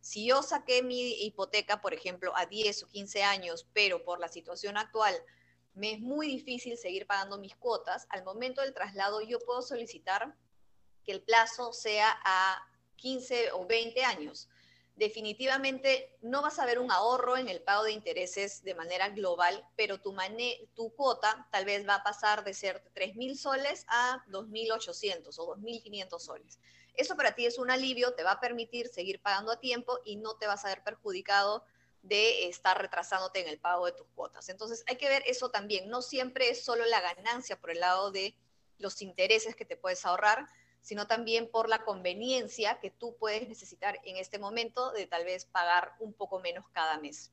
Si 0.00 0.26
yo 0.26 0.42
saqué 0.42 0.82
mi 0.82 1.24
hipoteca, 1.24 1.80
por 1.80 1.94
ejemplo, 1.94 2.36
a 2.36 2.46
10 2.46 2.84
o 2.84 2.88
15 2.88 3.22
años, 3.22 3.66
pero 3.72 4.02
por 4.02 4.18
la 4.18 4.28
situación 4.28 4.76
actual 4.78 5.14
me 5.74 5.92
es 5.92 6.00
muy 6.00 6.26
difícil 6.26 6.76
seguir 6.76 7.06
pagando 7.06 7.38
mis 7.38 7.54
cuotas, 7.54 8.06
al 8.08 8.24
momento 8.24 8.62
del 8.62 8.74
traslado 8.74 9.20
yo 9.20 9.38
puedo 9.38 9.62
solicitar 9.62 10.34
que 11.04 11.12
el 11.12 11.22
plazo 11.22 11.72
sea 11.72 12.18
a 12.24 12.66
15 12.96 13.52
o 13.52 13.66
20 13.66 14.04
años. 14.04 14.48
Definitivamente 14.96 16.18
no 16.20 16.42
vas 16.42 16.58
a 16.58 16.66
ver 16.66 16.78
un 16.78 16.92
ahorro 16.92 17.38
en 17.38 17.48
el 17.48 17.62
pago 17.62 17.84
de 17.84 17.92
intereses 17.92 18.62
de 18.64 18.74
manera 18.74 19.08
global, 19.08 19.66
pero 19.74 19.98
tu, 19.98 20.14
tu 20.74 20.94
cuota 20.94 21.48
tal 21.50 21.64
vez 21.64 21.88
va 21.88 21.94
a 21.96 22.02
pasar 22.02 22.44
de 22.44 22.52
ser 22.52 22.84
3.000 22.94 23.34
soles 23.34 23.86
a 23.88 24.22
2.800 24.28 25.38
o 25.38 25.56
2.500 25.56 26.18
soles. 26.18 26.58
Eso 26.94 27.16
para 27.16 27.34
ti 27.34 27.46
es 27.46 27.56
un 27.56 27.70
alivio, 27.70 28.12
te 28.14 28.24
va 28.24 28.32
a 28.32 28.40
permitir 28.40 28.88
seguir 28.88 29.22
pagando 29.22 29.52
a 29.52 29.60
tiempo 29.60 30.00
y 30.04 30.16
no 30.16 30.36
te 30.36 30.46
vas 30.46 30.64
a 30.64 30.68
ver 30.68 30.84
perjudicado 30.84 31.64
de 32.02 32.48
estar 32.48 32.80
retrasándote 32.80 33.40
en 33.40 33.48
el 33.48 33.58
pago 33.58 33.86
de 33.86 33.92
tus 33.92 34.06
cuotas. 34.08 34.48
Entonces 34.48 34.84
hay 34.86 34.96
que 34.96 35.08
ver 35.08 35.22
eso 35.26 35.50
también. 35.50 35.88
No 35.88 36.02
siempre 36.02 36.50
es 36.50 36.64
solo 36.64 36.84
la 36.86 37.00
ganancia 37.00 37.58
por 37.58 37.70
el 37.70 37.80
lado 37.80 38.10
de 38.10 38.34
los 38.78 39.02
intereses 39.02 39.54
que 39.54 39.64
te 39.64 39.76
puedes 39.76 40.04
ahorrar, 40.06 40.46
sino 40.80 41.06
también 41.06 41.48
por 41.50 41.68
la 41.68 41.84
conveniencia 41.84 42.78
que 42.80 42.90
tú 42.90 43.16
puedes 43.18 43.48
necesitar 43.48 43.98
en 44.04 44.16
este 44.16 44.38
momento 44.38 44.92
de 44.92 45.06
tal 45.06 45.24
vez 45.24 45.44
pagar 45.44 45.92
un 46.00 46.12
poco 46.12 46.40
menos 46.40 46.64
cada 46.72 46.98
mes. 46.98 47.32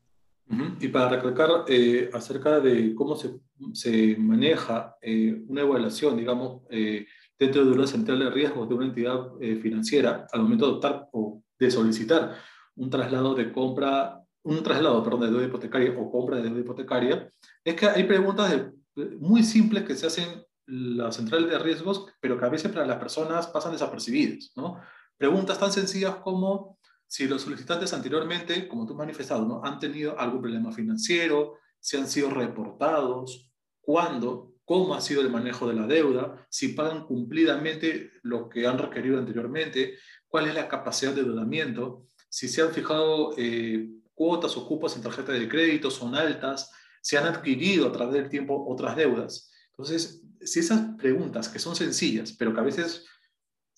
Y 0.80 0.88
para 0.88 1.10
recalcar 1.10 1.66
eh, 1.68 2.10
acerca 2.14 2.60
de 2.62 2.96
cómo 2.96 3.18
se, 3.18 3.38
se 3.74 4.16
maneja 4.18 4.96
eh, 5.02 5.42
una 5.48 5.62
evaluación, 5.62 6.16
digamos, 6.16 6.62
eh, 6.70 7.06
dentro 7.38 7.66
de 7.66 7.72
una 7.72 7.86
central 7.86 8.20
de 8.20 8.30
riesgos 8.30 8.70
de 8.70 8.76
una 8.76 8.86
entidad 8.86 9.34
financiera 9.62 10.26
al 10.32 10.42
momento 10.42 10.66
de 10.66 10.74
optar 10.74 11.10
o 11.12 11.44
de 11.60 11.70
solicitar 11.70 12.36
un 12.76 12.90
traslado 12.90 13.36
de 13.36 13.52
compra, 13.52 14.24
un 14.44 14.64
traslado, 14.64 15.04
perdón, 15.04 15.22
de 15.22 15.28
deuda 15.32 15.46
hipotecaria 15.46 15.94
o 16.00 16.10
compra 16.10 16.38
de 16.38 16.44
deuda 16.44 16.62
hipotecaria, 16.62 17.30
es 17.64 17.76
que 17.76 17.88
hay 17.88 18.06
preguntas 18.06 18.72
muy 19.20 19.44
simples 19.44 19.84
que 19.84 19.96
se 19.96 20.08
hacen 20.08 20.44
la 20.68 21.12
central 21.12 21.50
de 21.50 21.58
riesgos, 21.60 22.06
pero 22.20 22.38
que 22.38 22.46
a 22.46 22.50
veces 22.50 22.72
para 22.72 22.86
las 22.86 22.98
personas 22.98 23.48
pasan 23.48 23.72
desapercibidas, 23.72 24.52
¿no? 24.56 24.80
Preguntas 25.18 25.60
tan 25.60 25.72
sencillas 25.72 26.18
como 26.18 26.78
si 27.08 27.28
los 27.28 27.42
solicitantes 27.42 27.94
anteriormente, 27.94 28.68
como 28.68 28.86
tú 28.86 28.94
has 28.94 29.00
manifestado, 29.00 29.46
¿no? 29.46 29.64
han 29.64 29.80
tenido 29.80 30.20
algún 30.20 30.42
problema 30.42 30.72
financiero, 30.72 31.56
si 31.80 31.98
han 31.98 32.08
sido 32.08 32.30
reportados, 32.30 33.50
cuándo, 33.80 34.54
cómo 34.66 34.94
ha 34.94 35.02
sido 35.02 35.22
el 35.22 35.30
manejo 35.30 35.68
de 35.68 35.74
la 35.74 35.88
deuda, 35.88 36.46
si 36.50 36.70
pagan 36.70 37.06
cumplidamente 37.06 38.12
lo 38.24 38.50
que 38.50 38.68
han 38.68 38.78
requerido 38.78 39.18
anteriormente, 39.18 39.98
cuál 40.28 40.48
es 40.48 40.56
la 40.56 40.68
capacidad 40.68 41.14
de 41.14 41.22
endeudamiento, 41.22 42.06
si 42.28 42.50
se 42.50 42.62
han 42.62 42.74
fijado 42.74 43.34
eh, 43.38 43.90
cuotas 44.14 44.58
o 44.58 44.68
cupos 44.68 44.96
en 44.98 45.04
tarjeta 45.04 45.32
de 45.32 45.48
crédito, 45.48 45.90
son 45.90 46.14
altas, 46.16 46.70
si 47.02 47.16
han 47.16 47.26
adquirido 47.26 47.88
a 47.88 47.92
través 47.94 48.16
del 48.16 48.30
tiempo 48.30 48.66
otras 48.68 48.98
deudas. 48.98 49.50
Entonces, 49.72 50.27
si 50.44 50.60
esas 50.60 50.96
preguntas 50.98 51.50
que 51.50 51.60
son 51.60 51.76
sencillas, 51.76 52.34
pero 52.34 52.54
que 52.54 52.60
a 52.60 52.64
veces 52.64 53.06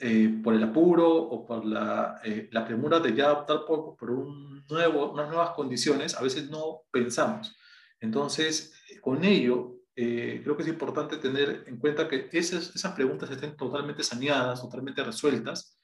eh, 0.01 0.39
por 0.41 0.53
el 0.53 0.63
apuro 0.63 1.13
o 1.13 1.45
por 1.45 1.65
la, 1.65 2.21
eh, 2.23 2.47
la 2.53 2.65
premura 2.65 3.01
de 3.01 3.13
ya 3.13 3.33
optar 3.33 3.65
por, 3.67 3.97
por 3.97 4.11
un 4.11 4.65
nuevo, 4.69 5.11
unas 5.11 5.27
nuevas 5.27 5.49
condiciones, 5.51 6.15
a 6.15 6.23
veces 6.23 6.49
no 6.49 6.83
pensamos. 6.89 7.53
Entonces, 7.99 8.73
con 9.01 9.25
ello, 9.25 9.81
eh, 9.93 10.39
creo 10.41 10.55
que 10.55 10.63
es 10.63 10.69
importante 10.69 11.17
tener 11.17 11.65
en 11.67 11.77
cuenta 11.77 12.07
que 12.07 12.29
esas, 12.31 12.73
esas 12.73 12.93
preguntas 12.93 13.29
estén 13.29 13.57
totalmente 13.57 14.01
saneadas, 14.01 14.61
totalmente 14.61 15.03
resueltas, 15.03 15.77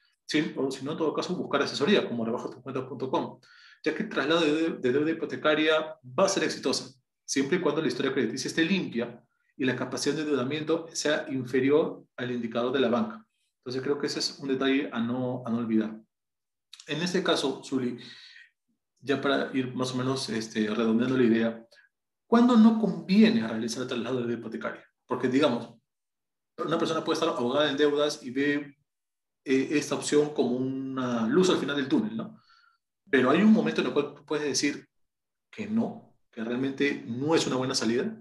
o 0.56 0.70
si 0.70 0.84
no, 0.84 0.92
en 0.92 0.98
todo 0.98 1.12
caso, 1.12 1.36
buscar 1.36 1.62
asesoría, 1.62 2.08
como 2.08 2.24
rebajotucuentas.com, 2.24 3.40
ya 3.84 3.94
que 3.94 4.04
el 4.04 4.08
traslado 4.08 4.40
de, 4.40 4.70
de 4.78 4.92
deuda 4.92 5.10
hipotecaria 5.10 5.94
va 6.18 6.24
a 6.24 6.28
ser 6.28 6.44
exitosa, 6.44 6.88
siempre 7.22 7.58
y 7.58 7.60
cuando 7.60 7.82
la 7.82 7.88
historia 7.88 8.14
crediticia 8.14 8.48
esté 8.48 8.64
limpia 8.64 9.22
y 9.56 9.64
la 9.64 9.76
capacidad 9.76 10.14
de 10.14 10.22
endeudamiento 10.22 10.86
sea 10.92 11.26
inferior 11.28 12.04
al 12.16 12.30
indicador 12.30 12.72
de 12.72 12.80
la 12.80 12.88
banca. 12.88 13.26
Entonces 13.58 13.82
creo 13.82 13.98
que 13.98 14.06
ese 14.06 14.20
es 14.20 14.38
un 14.38 14.48
detalle 14.48 14.88
a 14.92 15.00
no, 15.00 15.42
a 15.46 15.50
no 15.50 15.58
olvidar. 15.58 15.98
En 16.86 17.02
este 17.02 17.22
caso, 17.22 17.62
Zuli, 17.64 17.98
ya 19.00 19.20
para 19.20 19.50
ir 19.56 19.74
más 19.74 19.92
o 19.92 19.96
menos 19.96 20.28
este, 20.28 20.68
redondeando 20.68 21.16
la 21.16 21.24
idea, 21.24 21.66
¿cuándo 22.26 22.56
no 22.56 22.78
conviene 22.78 23.46
realizar 23.46 23.82
el 23.82 23.88
traslado 23.88 24.26
de 24.26 24.34
hipotecaria? 24.34 24.84
Porque 25.06 25.28
digamos, 25.28 25.74
una 26.58 26.78
persona 26.78 27.04
puede 27.04 27.14
estar 27.18 27.28
ahogada 27.28 27.70
en 27.70 27.76
deudas 27.76 28.22
y 28.22 28.30
ve 28.30 28.76
eh, 29.44 29.68
esta 29.72 29.94
opción 29.94 30.32
como 30.34 30.56
una 30.56 31.26
luz 31.26 31.50
al 31.50 31.58
final 31.58 31.76
del 31.76 31.88
túnel, 31.88 32.16
¿no? 32.16 32.40
Pero 33.08 33.30
hay 33.30 33.42
un 33.42 33.52
momento 33.52 33.80
en 33.80 33.88
el 33.88 33.92
cual 33.92 34.14
puedes 34.26 34.46
decir 34.46 34.88
que 35.50 35.66
no, 35.66 36.16
que 36.32 36.42
realmente 36.42 37.04
no 37.06 37.34
es 37.34 37.46
una 37.46 37.56
buena 37.56 37.74
salida. 37.74 38.16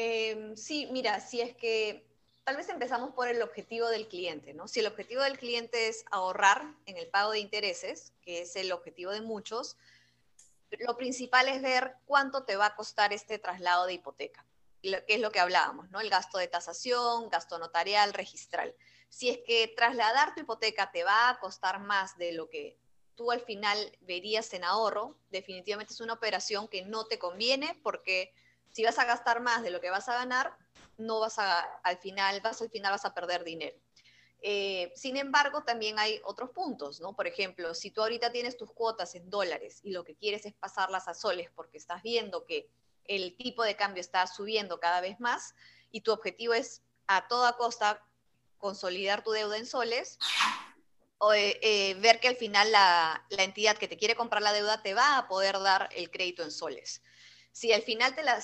Em, 0.00 0.56
sí, 0.56 0.86
mira, 0.92 1.18
si 1.18 1.40
es 1.40 1.56
que 1.56 2.06
tal 2.44 2.56
vez 2.56 2.68
empezamos 2.68 3.14
por 3.14 3.26
el 3.26 3.42
objetivo 3.42 3.88
del 3.88 4.06
cliente, 4.06 4.54
¿no? 4.54 4.68
Si 4.68 4.78
el 4.78 4.86
objetivo 4.86 5.22
del 5.24 5.36
cliente 5.36 5.88
es 5.88 6.04
ahorrar 6.12 6.72
en 6.86 6.96
el 6.96 7.08
pago 7.08 7.32
de 7.32 7.40
intereses, 7.40 8.12
que 8.22 8.42
es 8.42 8.54
el 8.54 8.70
objetivo 8.70 9.10
de 9.10 9.22
muchos, 9.22 9.76
lo 10.78 10.96
principal 10.96 11.48
es 11.48 11.60
ver 11.62 11.96
cuánto 12.06 12.44
te 12.44 12.54
va 12.54 12.66
a 12.66 12.76
costar 12.76 13.12
este 13.12 13.40
traslado 13.40 13.86
de 13.86 13.94
hipoteca, 13.94 14.46
que 14.82 15.04
es 15.08 15.18
lo 15.18 15.32
que 15.32 15.40
hablábamos, 15.40 15.90
¿no? 15.90 15.98
El 15.98 16.10
gasto 16.10 16.38
de 16.38 16.46
tasación, 16.46 17.28
gasto 17.28 17.58
notarial, 17.58 18.14
registral. 18.14 18.76
Si 19.08 19.30
es 19.30 19.38
que 19.44 19.66
trasladar 19.76 20.32
tu 20.32 20.42
hipoteca 20.42 20.92
te 20.92 21.02
va 21.02 21.28
a 21.28 21.40
costar 21.40 21.80
más 21.80 22.16
de 22.18 22.30
lo 22.30 22.48
que 22.48 22.78
tú 23.16 23.32
al 23.32 23.40
final 23.40 23.98
verías 24.02 24.54
en 24.54 24.62
ahorro, 24.62 25.18
definitivamente 25.30 25.92
es 25.92 26.00
una 26.00 26.12
operación 26.12 26.68
que 26.68 26.82
no 26.82 27.06
te 27.06 27.18
conviene 27.18 27.76
porque 27.82 28.32
si 28.72 28.84
vas 28.84 28.98
a 28.98 29.04
gastar 29.04 29.40
más 29.40 29.62
de 29.62 29.70
lo 29.70 29.80
que 29.80 29.90
vas 29.90 30.08
a 30.08 30.14
ganar, 30.14 30.56
no 30.96 31.20
vas 31.20 31.38
a, 31.38 31.60
al 31.82 31.98
final, 31.98 32.40
vas 32.40 32.60
al 32.60 32.70
final 32.70 32.92
vas 32.92 33.04
a 33.04 33.14
perder 33.14 33.44
dinero. 33.44 33.76
Eh, 34.40 34.92
sin 34.94 35.16
embargo, 35.16 35.64
también 35.64 35.98
hay 35.98 36.20
otros 36.24 36.50
puntos, 36.50 37.00
¿no? 37.00 37.14
Por 37.14 37.26
ejemplo, 37.26 37.74
si 37.74 37.90
tú 37.90 38.02
ahorita 38.02 38.30
tienes 38.30 38.56
tus 38.56 38.70
cuotas 38.72 39.14
en 39.14 39.28
dólares 39.30 39.80
y 39.82 39.90
lo 39.90 40.04
que 40.04 40.14
quieres 40.14 40.46
es 40.46 40.54
pasarlas 40.54 41.08
a 41.08 41.14
soles 41.14 41.50
porque 41.54 41.78
estás 41.78 42.02
viendo 42.02 42.44
que 42.44 42.70
el 43.04 43.36
tipo 43.36 43.64
de 43.64 43.74
cambio 43.74 44.00
está 44.00 44.26
subiendo 44.26 44.78
cada 44.78 45.00
vez 45.00 45.18
más 45.18 45.54
y 45.90 46.02
tu 46.02 46.12
objetivo 46.12 46.54
es 46.54 46.82
a 47.08 47.26
toda 47.26 47.56
costa 47.56 48.04
consolidar 48.58 49.24
tu 49.24 49.30
deuda 49.30 49.56
en 49.56 49.66
soles, 49.66 50.18
o 51.18 51.32
eh, 51.32 51.58
eh, 51.62 51.94
ver 51.94 52.20
que 52.20 52.28
al 52.28 52.36
final 52.36 52.70
la, 52.70 53.24
la 53.30 53.42
entidad 53.42 53.76
que 53.76 53.88
te 53.88 53.96
quiere 53.96 54.14
comprar 54.14 54.42
la 54.42 54.52
deuda 54.52 54.82
te 54.82 54.94
va 54.94 55.18
a 55.18 55.26
poder 55.26 55.58
dar 55.58 55.88
el 55.92 56.10
crédito 56.10 56.42
en 56.42 56.50
soles. 56.50 57.02
Si 57.58 57.72
al 57.72 57.82
final 57.82 58.14
te, 58.14 58.22
la 58.22 58.38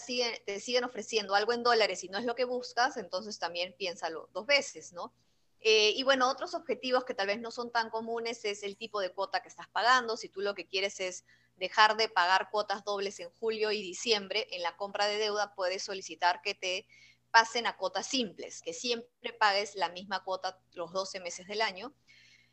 te 0.44 0.58
siguen 0.58 0.82
ofreciendo 0.82 1.36
algo 1.36 1.52
en 1.52 1.62
dólares 1.62 2.02
y 2.02 2.08
no 2.08 2.18
es 2.18 2.24
lo 2.24 2.34
que 2.34 2.44
buscas, 2.44 2.96
entonces 2.96 3.38
también 3.38 3.72
piénsalo 3.78 4.28
dos 4.32 4.44
veces, 4.44 4.92
¿no? 4.92 5.14
Eh, 5.60 5.92
y 5.94 6.02
bueno, 6.02 6.28
otros 6.28 6.52
objetivos 6.52 7.04
que 7.04 7.14
tal 7.14 7.28
vez 7.28 7.40
no 7.40 7.52
son 7.52 7.70
tan 7.70 7.90
comunes 7.90 8.44
es 8.44 8.64
el 8.64 8.76
tipo 8.76 8.98
de 8.98 9.12
cuota 9.12 9.40
que 9.40 9.46
estás 9.46 9.68
pagando. 9.68 10.16
Si 10.16 10.28
tú 10.28 10.40
lo 10.40 10.56
que 10.56 10.66
quieres 10.66 10.98
es 10.98 11.24
dejar 11.54 11.96
de 11.96 12.08
pagar 12.08 12.50
cuotas 12.50 12.82
dobles 12.82 13.20
en 13.20 13.30
julio 13.30 13.70
y 13.70 13.82
diciembre, 13.82 14.48
en 14.50 14.62
la 14.62 14.76
compra 14.76 15.06
de 15.06 15.16
deuda 15.16 15.54
puedes 15.54 15.84
solicitar 15.84 16.42
que 16.42 16.56
te 16.56 16.84
pasen 17.30 17.68
a 17.68 17.76
cuotas 17.76 18.08
simples, 18.08 18.62
que 18.62 18.72
siempre 18.72 19.32
pagues 19.32 19.76
la 19.76 19.90
misma 19.90 20.24
cuota 20.24 20.58
los 20.72 20.92
12 20.92 21.20
meses 21.20 21.46
del 21.46 21.62
año 21.62 21.94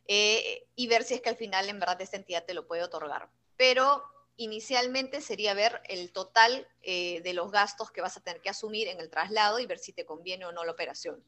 eh, 0.05 0.67
y 0.75 0.85
ver 0.85 1.05
si 1.05 1.15
es 1.15 1.21
que 1.21 1.29
al 1.29 1.37
final 1.37 1.69
en 1.69 1.79
verdad 1.79 1.99
esta 1.99 2.17
entidad 2.17 2.45
te 2.45 2.53
lo 2.53 2.67
puede 2.67 2.83
otorgar. 2.83 3.31
Pero 3.57 4.03
inicialmente 4.37 5.21
sería 5.21 5.53
ver 5.53 5.81
el 5.87 6.11
total 6.11 6.67
eh, 6.81 7.21
de 7.21 7.33
los 7.33 7.51
gastos 7.51 7.91
que 7.91 8.01
vas 8.01 8.17
a 8.17 8.21
tener 8.21 8.41
que 8.41 8.49
asumir 8.49 8.87
en 8.87 8.99
el 8.99 9.09
traslado 9.09 9.59
y 9.59 9.65
ver 9.65 9.79
si 9.79 9.93
te 9.93 10.05
conviene 10.05 10.45
o 10.45 10.51
no 10.51 10.63
la 10.63 10.71
operación. 10.71 11.23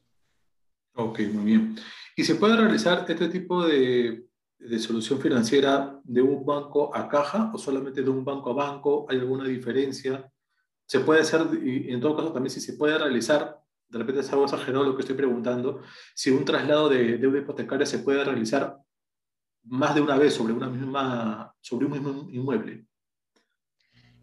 Ok, 0.94 1.20
muy 1.32 1.44
bien. 1.44 1.76
¿Y 2.16 2.24
se 2.24 2.36
puede 2.36 2.56
realizar 2.56 3.04
este 3.08 3.28
tipo 3.28 3.66
de, 3.66 4.26
de 4.58 4.78
solución 4.78 5.20
financiera 5.20 6.00
de 6.04 6.22
un 6.22 6.44
banco 6.44 6.94
a 6.94 7.08
caja 7.08 7.50
o 7.52 7.58
solamente 7.58 8.02
de 8.02 8.10
un 8.10 8.24
banco 8.24 8.50
a 8.50 8.54
banco? 8.54 9.06
¿Hay 9.08 9.18
alguna 9.18 9.44
diferencia? 9.44 10.30
¿Se 10.86 11.00
puede 11.00 11.20
hacer, 11.20 11.42
y 11.62 11.92
en 11.92 12.00
todo 12.00 12.16
caso 12.16 12.32
también 12.32 12.50
si 12.50 12.60
se 12.60 12.74
puede 12.74 12.96
realizar, 12.98 13.60
de 13.88 13.98
repente 13.98 14.20
es 14.20 14.32
algo 14.32 14.44
exagerado 14.44 14.84
lo 14.84 14.94
que 14.94 15.00
estoy 15.02 15.16
preguntando, 15.16 15.82
si 16.14 16.30
un 16.30 16.44
traslado 16.44 16.88
de 16.88 17.18
deuda 17.18 17.38
hipotecaria 17.38 17.86
se 17.86 17.98
puede 17.98 18.22
realizar 18.22 18.78
más 19.64 19.94
de 19.94 20.00
una 20.00 20.16
vez 20.16 20.34
sobre, 20.34 20.52
una 20.52 20.68
misma, 20.68 21.54
sobre 21.60 21.86
un 21.86 21.92
mismo 21.92 22.28
inmueble? 22.30 22.86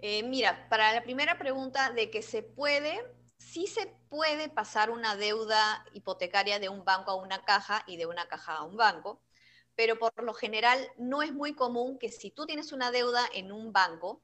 Eh, 0.01 0.23
mira, 0.23 0.67
para 0.67 0.93
la 0.93 1.03
primera 1.03 1.37
pregunta 1.37 1.91
de 1.91 2.09
que 2.09 2.23
se 2.23 2.41
puede, 2.41 3.05
sí 3.37 3.67
se 3.67 3.85
puede 4.09 4.49
pasar 4.49 4.89
una 4.89 5.15
deuda 5.15 5.85
hipotecaria 5.93 6.57
de 6.59 6.69
un 6.69 6.83
banco 6.83 7.11
a 7.11 7.15
una 7.15 7.45
caja 7.45 7.83
y 7.85 7.97
de 7.97 8.07
una 8.07 8.27
caja 8.27 8.55
a 8.55 8.63
un 8.63 8.77
banco, 8.77 9.21
pero 9.75 9.99
por 9.99 10.23
lo 10.23 10.33
general 10.33 10.89
no 10.97 11.21
es 11.21 11.33
muy 11.33 11.53
común 11.53 11.99
que 11.99 12.11
si 12.11 12.31
tú 12.31 12.47
tienes 12.47 12.71
una 12.71 12.89
deuda 12.89 13.23
en 13.33 13.51
un 13.51 13.71
banco, 13.71 14.23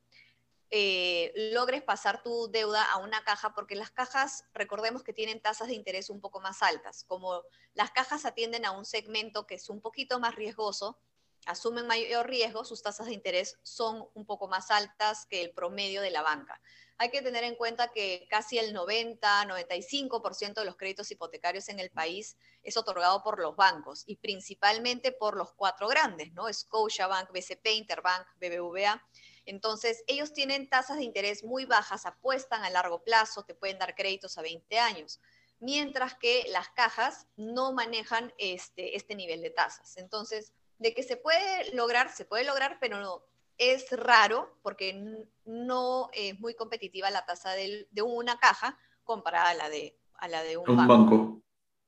eh, 0.71 1.31
logres 1.53 1.83
pasar 1.83 2.23
tu 2.23 2.49
deuda 2.51 2.83
a 2.91 2.97
una 2.97 3.23
caja, 3.23 3.53
porque 3.53 3.75
las 3.75 3.91
cajas, 3.91 4.45
recordemos 4.53 5.03
que 5.03 5.13
tienen 5.13 5.41
tasas 5.41 5.67
de 5.67 5.75
interés 5.75 6.09
un 6.09 6.19
poco 6.19 6.41
más 6.41 6.63
altas. 6.63 7.03
Como 7.03 7.43
las 7.75 7.91
cajas 7.91 8.25
atienden 8.25 8.65
a 8.65 8.71
un 8.71 8.83
segmento 8.83 9.45
que 9.45 9.55
es 9.55 9.69
un 9.69 9.79
poquito 9.79 10.19
más 10.19 10.35
riesgoso, 10.35 10.97
asumen 11.47 11.87
mayor 11.87 12.27
riesgo, 12.27 12.65
sus 12.65 12.81
tasas 12.81 13.07
de 13.07 13.13
interés 13.13 13.57
son 13.63 14.07
un 14.13 14.25
poco 14.25 14.47
más 14.47 14.69
altas 14.69 15.25
que 15.25 15.41
el 15.41 15.51
promedio 15.51 16.01
de 16.01 16.11
la 16.11 16.21
banca. 16.21 16.61
Hay 16.99 17.09
que 17.09 17.21
tener 17.21 17.43
en 17.43 17.55
cuenta 17.55 17.91
que 17.91 18.27
casi 18.29 18.57
el 18.57 18.75
90-95% 18.75 20.55
de 20.55 20.65
los 20.65 20.75
créditos 20.75 21.09
hipotecarios 21.11 21.69
en 21.69 21.79
el 21.79 21.91
país 21.91 22.37
es 22.63 22.75
otorgado 22.75 23.23
por 23.23 23.39
los 23.39 23.55
bancos 23.55 24.03
y 24.07 24.17
principalmente 24.17 25.11
por 25.11 25.37
los 25.37 25.53
cuatro 25.53 25.87
grandes, 25.87 26.33
¿no? 26.33 26.51
Scotiabank, 26.51 27.31
BCP, 27.31 27.67
Interbank, 27.67 28.27
BBVA. 28.39 29.01
Entonces, 29.45 30.03
ellos 30.07 30.33
tienen 30.33 30.69
tasas 30.69 30.97
de 30.97 31.03
interés 31.03 31.43
muy 31.43 31.65
bajas, 31.65 32.05
apuestan 32.05 32.63
a 32.63 32.69
largo 32.69 33.03
plazo, 33.03 33.43
te 33.43 33.55
pueden 33.55 33.77
dar 33.77 33.95
créditos 33.95 34.37
a 34.37 34.41
20 34.41 34.79
años, 34.79 35.21
mientras 35.59 36.15
que 36.15 36.45
las 36.49 36.69
cajas 36.69 37.27
no 37.35 37.73
manejan 37.73 38.33
este, 38.37 38.95
este 38.97 39.15
nivel 39.15 39.41
de 39.41 39.51
tasas. 39.51 39.97
Entonces, 39.97 40.51
de 40.79 40.93
que 40.93 41.03
se 41.03 41.17
puede 41.17 41.73
lograr, 41.73 42.11
se 42.11 42.25
puede 42.25 42.43
lograr, 42.43 42.77
pero 42.79 42.99
no, 42.99 43.23
es 43.57 43.89
raro 43.91 44.57
porque 44.61 45.25
no 45.45 46.09
es 46.13 46.39
muy 46.39 46.53
competitiva 46.53 47.09
la 47.09 47.25
tasa 47.25 47.53
de, 47.53 47.87
una 48.03 48.39
caja 48.39 48.77
comparada 49.03 49.49
a 49.49 49.53
la 49.55 49.69
de, 49.69 49.97
a 50.15 50.27
la 50.27 50.43
de 50.43 50.57
un, 50.57 50.87
banco. 50.87 51.41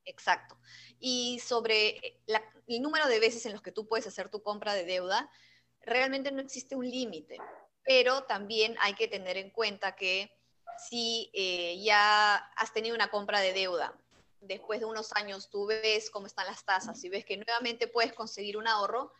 Exacto. 0.06 0.58
Y 1.00 1.40
sobre 1.40 2.20
el 2.68 2.82
número 2.82 3.08
de 3.08 3.20
veces 3.20 3.46
en 3.46 3.54
los 3.54 3.62
que 3.62 3.72
tú 3.72 3.88
puedes 3.88 4.08
hacer 4.08 4.30
tu 4.30 4.42
compra 4.42 4.74
de 4.74 4.86
deuda, 4.86 5.30
realmente 5.82 6.32
no 6.32 6.42
existe 6.42 6.76
un 6.76 6.90
límite, 6.90 7.38
pero 7.84 8.24
también 8.24 8.76
hay 8.80 8.96
que 8.96 9.08
tener 9.08 9.38
en 9.38 9.52
cuenta 9.52 9.96
que 9.96 10.32
si 10.90 11.30
eh, 11.34 11.80
ya 11.84 12.36
has 12.36 12.74
tenido 12.74 12.96
una 12.96 13.10
compra 13.10 13.42
de 13.42 13.54
deuda 13.54 13.94
después 14.42 14.80
de 14.80 14.86
unos 14.86 15.12
años 15.14 15.50
tú 15.50 15.66
ves 15.66 16.10
cómo 16.10 16.28
están 16.28 16.48
las 16.48 16.64
tasas 16.64 17.04
y 17.04 17.10
ves 17.10 17.26
que 17.26 17.38
nuevamente 17.38 17.88
puedes 17.88 18.14
conseguir 18.14 18.58
un 18.58 18.68
ahorro, 18.68 19.12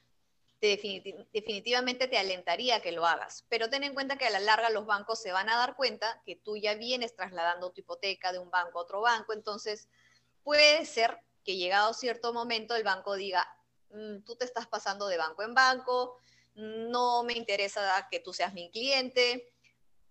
definitivamente 0.62 2.08
te 2.08 2.18
alentaría 2.18 2.82
que 2.82 2.92
lo 2.92 3.06
hagas. 3.06 3.46
Pero 3.50 3.70
ten 3.70 3.84
en 3.84 3.94
cuenta 3.94 4.18
que 4.18 4.26
a 4.26 4.30
la 4.30 4.40
larga 4.40 4.70
los 4.70 4.86
bancos 4.86 5.22
se 5.22 5.32
van 5.32 5.50
a 5.50 5.56
dar 5.56 5.76
cuenta 5.76 6.22
que 6.26 6.36
tú 6.36 6.58
ya 6.58 6.76
vienes 6.76 7.16
trasladando 7.16 7.72
tu 7.72 7.82
hipoteca 7.82 8.34
de 8.34 8.40
un 8.40 8.50
banco 8.50 8.80
a 8.80 8.84
otro 8.84 9.02
banco, 9.02 9.34
entonces 9.34 9.88
puede 10.44 10.86
ser 10.86 11.20
que 11.44 11.56
llegado 11.56 11.94
cierto 11.94 12.34
momento 12.34 12.76
el 12.76 12.84
banco 12.84 13.16
diga, 13.16 13.48
mm, 13.92 14.24
tú 14.26 14.36
te 14.36 14.46
estás 14.46 14.68
pasando 14.68 15.08
de 15.08 15.18
banco 15.18 15.44
en 15.44 15.54
banco, 15.54 16.18
no 16.56 17.24
me 17.24 17.34
interesa 17.34 18.08
que 18.12 18.20
tú 18.20 18.34
seas 18.34 18.54
mi 18.54 18.70
cliente. 18.70 19.54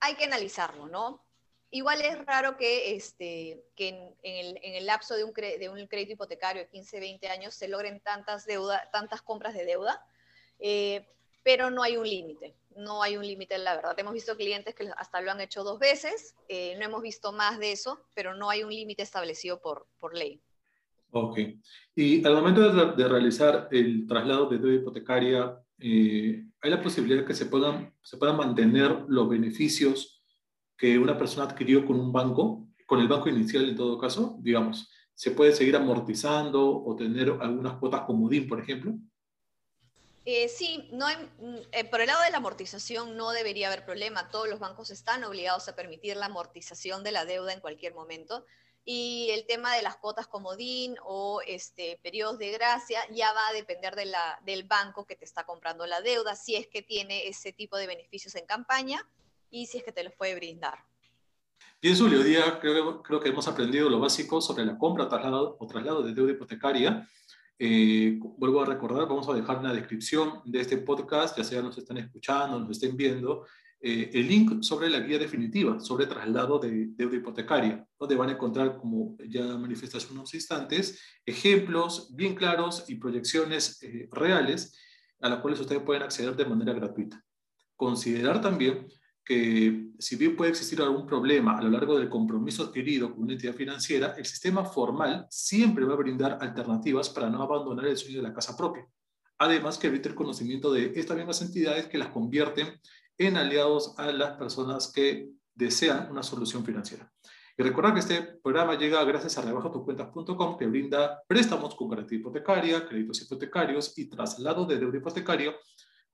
Hay 0.00 0.14
que 0.14 0.24
analizarlo, 0.24 0.86
¿no? 0.86 1.27
Igual 1.70 2.00
es 2.00 2.24
raro 2.24 2.56
que, 2.56 2.96
este, 2.96 3.62
que 3.76 3.88
en, 4.22 4.56
el, 4.62 4.86
lapso 4.86 5.14
de 5.14 5.24
un, 5.24 5.34
de 5.34 5.68
un, 5.68 5.86
crédito 5.86 6.12
hipotecario 6.12 6.62
de 6.62 6.68
15, 6.68 6.98
20 6.98 7.28
años 7.28 7.54
se 7.54 7.68
logren 7.68 8.00
tantas, 8.00 8.46
deuda, 8.46 8.88
tantas 8.90 9.20
compras 9.20 9.52
de 9.52 9.66
deuda, 9.66 10.02
eh, 10.58 11.06
pero 11.42 11.70
no 11.70 11.82
hay 11.82 11.98
un 11.98 12.08
límite, 12.08 12.54
no 12.74 13.02
hay 13.02 13.18
un 13.18 13.26
límite, 13.26 13.58
la 13.58 13.76
verdad. 13.76 13.98
Hemos 13.98 14.14
visto 14.14 14.34
clientes 14.36 14.74
que 14.74 14.88
hasta 14.96 15.20
lo 15.20 15.30
han 15.30 15.42
hecho 15.42 15.62
dos 15.62 15.78
veces, 15.78 16.34
eh, 16.48 16.74
no 16.78 16.86
hemos 16.86 17.02
visto 17.02 17.32
más 17.32 17.58
de 17.58 17.72
eso, 17.72 18.00
pero 18.14 18.34
no 18.34 18.48
hay 18.48 18.62
un 18.62 18.72
límite 18.72 19.02
establecido 19.02 19.60
por, 19.60 19.86
por 19.98 20.16
ley. 20.16 20.40
Ok. 21.10 21.38
Y 21.94 22.26
al 22.26 22.34
momento 22.34 22.94
de, 22.94 23.08
realizar 23.08 23.68
el 23.70 24.06
traslado 24.06 24.46
de 24.46 24.58
deuda 24.58 24.74
hipotecaria, 24.74 25.58
eh, 25.78 26.44
¿hay 26.62 26.70
la 26.70 26.82
posibilidad 26.82 27.20
de 27.20 27.26
que 27.26 27.34
se 27.34 27.46
puedan, 27.46 27.94
se 28.02 28.16
puedan 28.16 28.38
mantener 28.38 29.04
los 29.06 29.28
beneficios 29.28 30.17
que 30.78 30.96
una 30.96 31.18
persona 31.18 31.46
adquirió 31.50 31.84
con 31.84 31.98
un 31.98 32.12
banco, 32.12 32.68
con 32.86 33.00
el 33.00 33.08
banco 33.08 33.28
inicial 33.28 33.68
en 33.68 33.76
todo 33.76 33.98
caso, 33.98 34.36
digamos, 34.38 34.88
¿se 35.12 35.32
puede 35.32 35.52
seguir 35.52 35.74
amortizando 35.74 36.82
o 36.82 36.94
tener 36.94 37.28
algunas 37.40 37.74
cuotas 37.74 38.02
comodín, 38.02 38.48
por 38.48 38.60
ejemplo? 38.60 38.94
Eh, 40.24 40.48
sí, 40.48 40.88
no 40.92 41.06
mm, 41.08 41.56
eh, 41.72 41.84
por 41.84 42.00
el 42.00 42.06
lado 42.06 42.22
de 42.22 42.30
la 42.30 42.36
amortización 42.36 43.16
no 43.16 43.30
debería 43.30 43.66
haber 43.66 43.84
problema. 43.84 44.28
Todos 44.28 44.48
los 44.48 44.60
bancos 44.60 44.90
están 44.90 45.24
obligados 45.24 45.68
a 45.68 45.74
permitir 45.74 46.16
la 46.16 46.26
amortización 46.26 47.02
de 47.02 47.12
la 47.12 47.24
deuda 47.24 47.52
en 47.52 47.60
cualquier 47.60 47.94
momento. 47.94 48.44
Y 48.84 49.30
el 49.30 49.46
tema 49.46 49.74
de 49.74 49.82
las 49.82 49.96
cuotas 49.96 50.28
comodín 50.28 50.96
o 51.02 51.40
este, 51.46 51.98
periodos 52.02 52.38
de 52.38 52.52
gracia 52.52 53.00
ya 53.10 53.32
va 53.32 53.48
a 53.48 53.52
depender 53.52 53.96
de 53.96 54.06
la, 54.06 54.38
del 54.44 54.64
banco 54.64 55.06
que 55.06 55.16
te 55.16 55.24
está 55.24 55.44
comprando 55.44 55.86
la 55.86 56.00
deuda, 56.00 56.36
si 56.36 56.54
es 56.54 56.68
que 56.68 56.82
tiene 56.82 57.26
ese 57.26 57.52
tipo 57.52 57.76
de 57.76 57.86
beneficios 57.86 58.34
en 58.34 58.46
campaña 58.46 59.06
y 59.50 59.66
si 59.66 59.78
es 59.78 59.84
que 59.84 59.92
te 59.92 60.04
los 60.04 60.12
puede 60.14 60.34
brindar. 60.34 60.78
Bien, 61.80 61.96
Julio, 61.96 62.20
hoy 62.20 62.24
día 62.24 62.58
creo, 62.60 63.02
creo, 63.02 63.20
que 63.20 63.28
hemos 63.28 63.46
aprendido 63.46 63.88
lo 63.88 64.00
básico 64.00 64.40
sobre 64.40 64.64
la 64.64 64.76
compra 64.76 65.08
traslado, 65.08 65.56
o 65.58 65.66
traslado 65.66 66.02
de 66.02 66.12
deuda 66.12 66.32
hipotecaria. 66.32 67.08
Eh, 67.58 68.18
vuelvo 68.20 68.62
a 68.62 68.66
recordar, 68.66 69.08
vamos 69.08 69.28
a 69.28 69.34
dejar 69.34 69.58
en 69.58 69.64
la 69.64 69.72
descripción 69.72 70.40
de 70.44 70.60
este 70.60 70.78
podcast, 70.78 71.36
ya 71.36 71.44
sea 71.44 71.62
nos 71.62 71.76
están 71.78 71.98
escuchando, 71.98 72.58
nos 72.58 72.70
estén 72.70 72.96
viendo, 72.96 73.46
eh, 73.80 74.10
el 74.12 74.26
link 74.26 74.62
sobre 74.62 74.90
la 74.90 74.98
guía 74.98 75.20
definitiva 75.20 75.78
sobre 75.78 76.06
traslado 76.06 76.58
de 76.58 76.88
deuda 76.96 77.16
hipotecaria, 77.16 77.86
donde 77.96 78.16
van 78.16 78.30
a 78.30 78.32
encontrar, 78.32 78.76
como 78.76 79.16
ya 79.28 79.44
manifesté 79.56 79.98
hace 79.98 80.12
unos 80.12 80.34
instantes, 80.34 81.00
ejemplos 81.24 82.12
bien 82.14 82.34
claros 82.34 82.84
y 82.88 82.96
proyecciones 82.96 83.80
eh, 83.82 84.08
reales 84.10 84.76
a 85.20 85.28
las 85.28 85.38
cuales 85.40 85.60
ustedes 85.60 85.82
pueden 85.82 86.02
acceder 86.02 86.34
de 86.34 86.44
manera 86.44 86.72
gratuita. 86.72 87.24
Considerar 87.76 88.40
también 88.40 88.88
que 89.28 89.90
si 89.98 90.16
bien 90.16 90.34
puede 90.34 90.52
existir 90.52 90.80
algún 90.80 91.04
problema 91.04 91.58
a 91.58 91.60
lo 91.60 91.68
largo 91.68 91.98
del 91.98 92.08
compromiso 92.08 92.64
adquirido 92.64 93.10
con 93.10 93.24
una 93.24 93.34
entidad 93.34 93.52
financiera, 93.52 94.14
el 94.16 94.24
sistema 94.24 94.64
formal 94.64 95.26
siempre 95.28 95.84
va 95.84 95.92
a 95.92 95.98
brindar 95.98 96.38
alternativas 96.40 97.10
para 97.10 97.28
no 97.28 97.42
abandonar 97.42 97.84
el 97.84 97.98
sueño 97.98 98.22
de 98.22 98.28
la 98.28 98.32
casa 98.32 98.56
propia. 98.56 98.86
Además, 99.36 99.76
que 99.76 99.88
evite 99.88 100.08
el 100.08 100.14
conocimiento 100.14 100.72
de 100.72 100.94
estas 100.96 101.14
mismas 101.14 101.42
entidades 101.42 101.88
que 101.88 101.98
las 101.98 102.08
convierten 102.08 102.80
en 103.18 103.36
aliados 103.36 103.94
a 103.98 104.10
las 104.12 104.38
personas 104.38 104.90
que 104.90 105.28
desean 105.54 106.10
una 106.10 106.22
solución 106.22 106.64
financiera. 106.64 107.12
Y 107.58 107.62
recordar 107.62 107.92
que 107.92 108.00
este 108.00 108.22
programa 108.42 108.78
llega 108.78 109.04
gracias 109.04 109.36
a 109.36 109.42
rebajatucuentas.com 109.42 110.56
que 110.56 110.66
brinda 110.66 111.20
préstamos 111.26 111.74
con 111.74 111.90
garantía 111.90 112.18
hipotecaria, 112.18 112.88
créditos 112.88 113.20
hipotecarios 113.20 113.92
y 113.98 114.08
traslado 114.08 114.64
de 114.64 114.78
deuda 114.78 114.96
hipotecario 114.96 115.54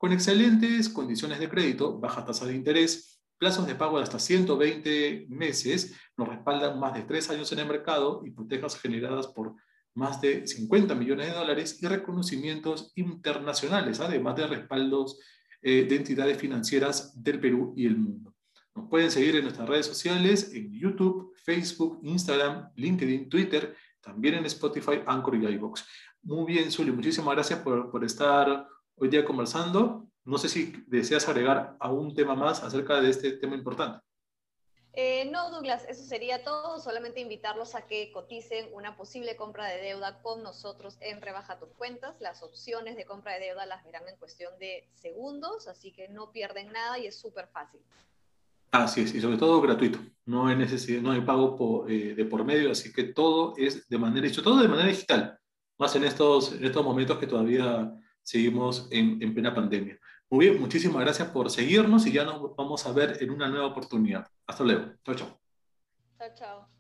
con 0.05 0.13
excelentes 0.13 0.91
condiciones 0.91 1.39
de 1.39 1.49
crédito, 1.49 1.99
baja 1.99 2.27
tasa 2.27 2.45
de 2.45 2.55
interés, 2.55 3.23
plazos 3.39 3.67
de 3.67 3.75
pago 3.75 3.97
de 3.97 4.03
hasta 4.03 4.19
120 4.19 5.29
meses, 5.31 5.95
nos 6.19 6.29
respaldan 6.29 6.79
más 6.79 6.93
de 6.93 7.05
tres 7.05 7.31
años 7.31 7.51
en 7.53 7.61
el 7.61 7.67
mercado, 7.69 8.21
hipotecas 8.27 8.79
generadas 8.79 9.29
por 9.29 9.55
más 9.95 10.21
de 10.21 10.47
50 10.47 10.95
millones 10.95 11.29
de 11.29 11.33
dólares 11.33 11.83
y 11.83 11.87
reconocimientos 11.87 12.93
internacionales, 12.97 13.99
además 13.99 14.37
de 14.37 14.47
respaldos 14.47 15.19
eh, 15.63 15.87
de 15.89 15.97
entidades 15.97 16.37
financieras 16.37 17.23
del 17.23 17.41
Perú 17.41 17.73
y 17.75 17.87
el 17.87 17.97
mundo. 17.97 18.35
Nos 18.75 18.91
pueden 18.91 19.11
seguir 19.11 19.37
en 19.37 19.45
nuestras 19.45 19.67
redes 19.67 19.87
sociales, 19.87 20.53
en 20.53 20.71
YouTube, 20.71 21.33
Facebook, 21.43 22.01
Instagram, 22.03 22.69
LinkedIn, 22.77 23.31
Twitter, 23.31 23.75
también 24.03 24.35
en 24.35 24.45
Spotify, 24.45 25.01
Anchor 25.07 25.37
y 25.37 25.47
iVoox. 25.47 25.83
Muy 26.25 26.53
bien, 26.53 26.71
Zully, 26.71 26.93
muchísimas 26.93 27.35
gracias 27.35 27.61
por, 27.61 27.91
por 27.91 28.05
estar 28.05 28.69
hoy 28.97 29.09
día 29.09 29.25
conversando. 29.25 30.07
No 30.25 30.39
sé 30.39 30.49
si 30.49 30.73
deseas 30.87 31.29
agregar 31.29 31.77
algún 31.81 32.15
tema 32.15 32.35
más 32.35 32.63
acerca 32.63 33.01
de 33.01 33.11
este 33.11 33.33
tema 33.33 33.57
importante. 33.57 34.05
Eh, 34.97 35.29
no, 35.33 35.51
Douglas, 35.51 35.85
eso 35.89 36.05
sería 36.05 36.45
todo. 36.45 36.79
Solamente 36.79 37.21
invitarlos 37.21 37.75
a 37.75 37.87
que 37.87 38.13
coticen 38.13 38.69
una 38.73 38.97
posible 38.97 39.37
compra 39.37 39.67
de 39.67 39.83
deuda 39.83 40.23
con 40.23 40.43
nosotros 40.43 40.97
en 41.01 41.21
Rebaja 41.21 41.59
tus 41.59 41.71
Cuentas. 41.71 42.15
Las 42.21 42.43
opciones 42.43 42.97
de 42.97 43.05
compra 43.05 43.35
de 43.35 43.47
deuda 43.47 43.67
las 43.67 43.85
verán 43.85 44.09
en 44.09 44.17
cuestión 44.17 44.53
de 44.61 44.89
segundos, 44.95 45.67
así 45.67 45.93
que 45.93 46.09
no 46.09 46.31
pierden 46.31 46.73
nada 46.73 46.99
y 46.99 47.07
es 47.07 47.19
súper 47.19 47.49
fácil. 47.49 47.81
Así 48.71 49.03
es, 49.03 49.15
y 49.15 49.21
sobre 49.21 49.37
todo 49.37 49.61
gratuito. 49.61 49.99
No 50.27 50.47
hay 50.47 50.57
necesidad, 50.57 51.03
no 51.03 51.11
hay 51.11 51.21
pago 51.21 51.87
eh, 51.89 52.15
de 52.15 52.25
por 52.25 52.45
medio, 52.45 52.71
así 52.71 52.93
que 52.93 53.05
todo 53.05 53.55
es 53.57 53.89
de 53.89 53.99
manera, 53.99 54.27
hecho 54.27 54.43
todo 54.43 54.61
de 54.61 54.69
manera 54.69 54.89
digital, 54.89 55.39
más 55.79 55.95
en 55.97 56.05
estos, 56.05 56.53
en 56.53 56.65
estos 56.65 56.85
momentos 56.85 57.19
que 57.19 57.27
todavía 57.27 57.93
seguimos 58.25 58.89
en, 58.91 59.23
en 59.23 59.33
plena 59.33 59.55
pandemia. 59.55 59.99
Muy 60.29 60.47
bien, 60.49 60.61
muchísimas 60.61 61.01
gracias 61.03 61.29
por 61.29 61.49
seguirnos 61.51 62.07
y 62.07 62.13
ya 62.13 62.25
nos 62.25 62.57
vamos 62.57 62.85
a 62.87 62.93
ver 62.93 63.19
en 63.21 63.31
una 63.31 63.49
nueva 63.49 63.67
oportunidad. 63.67 64.27
Hasta 64.47 64.65
luego. 64.65 64.95
Chao, 65.05 65.15
chao. 65.15 65.41
Chao, 66.19 66.35
chao. 66.35 66.74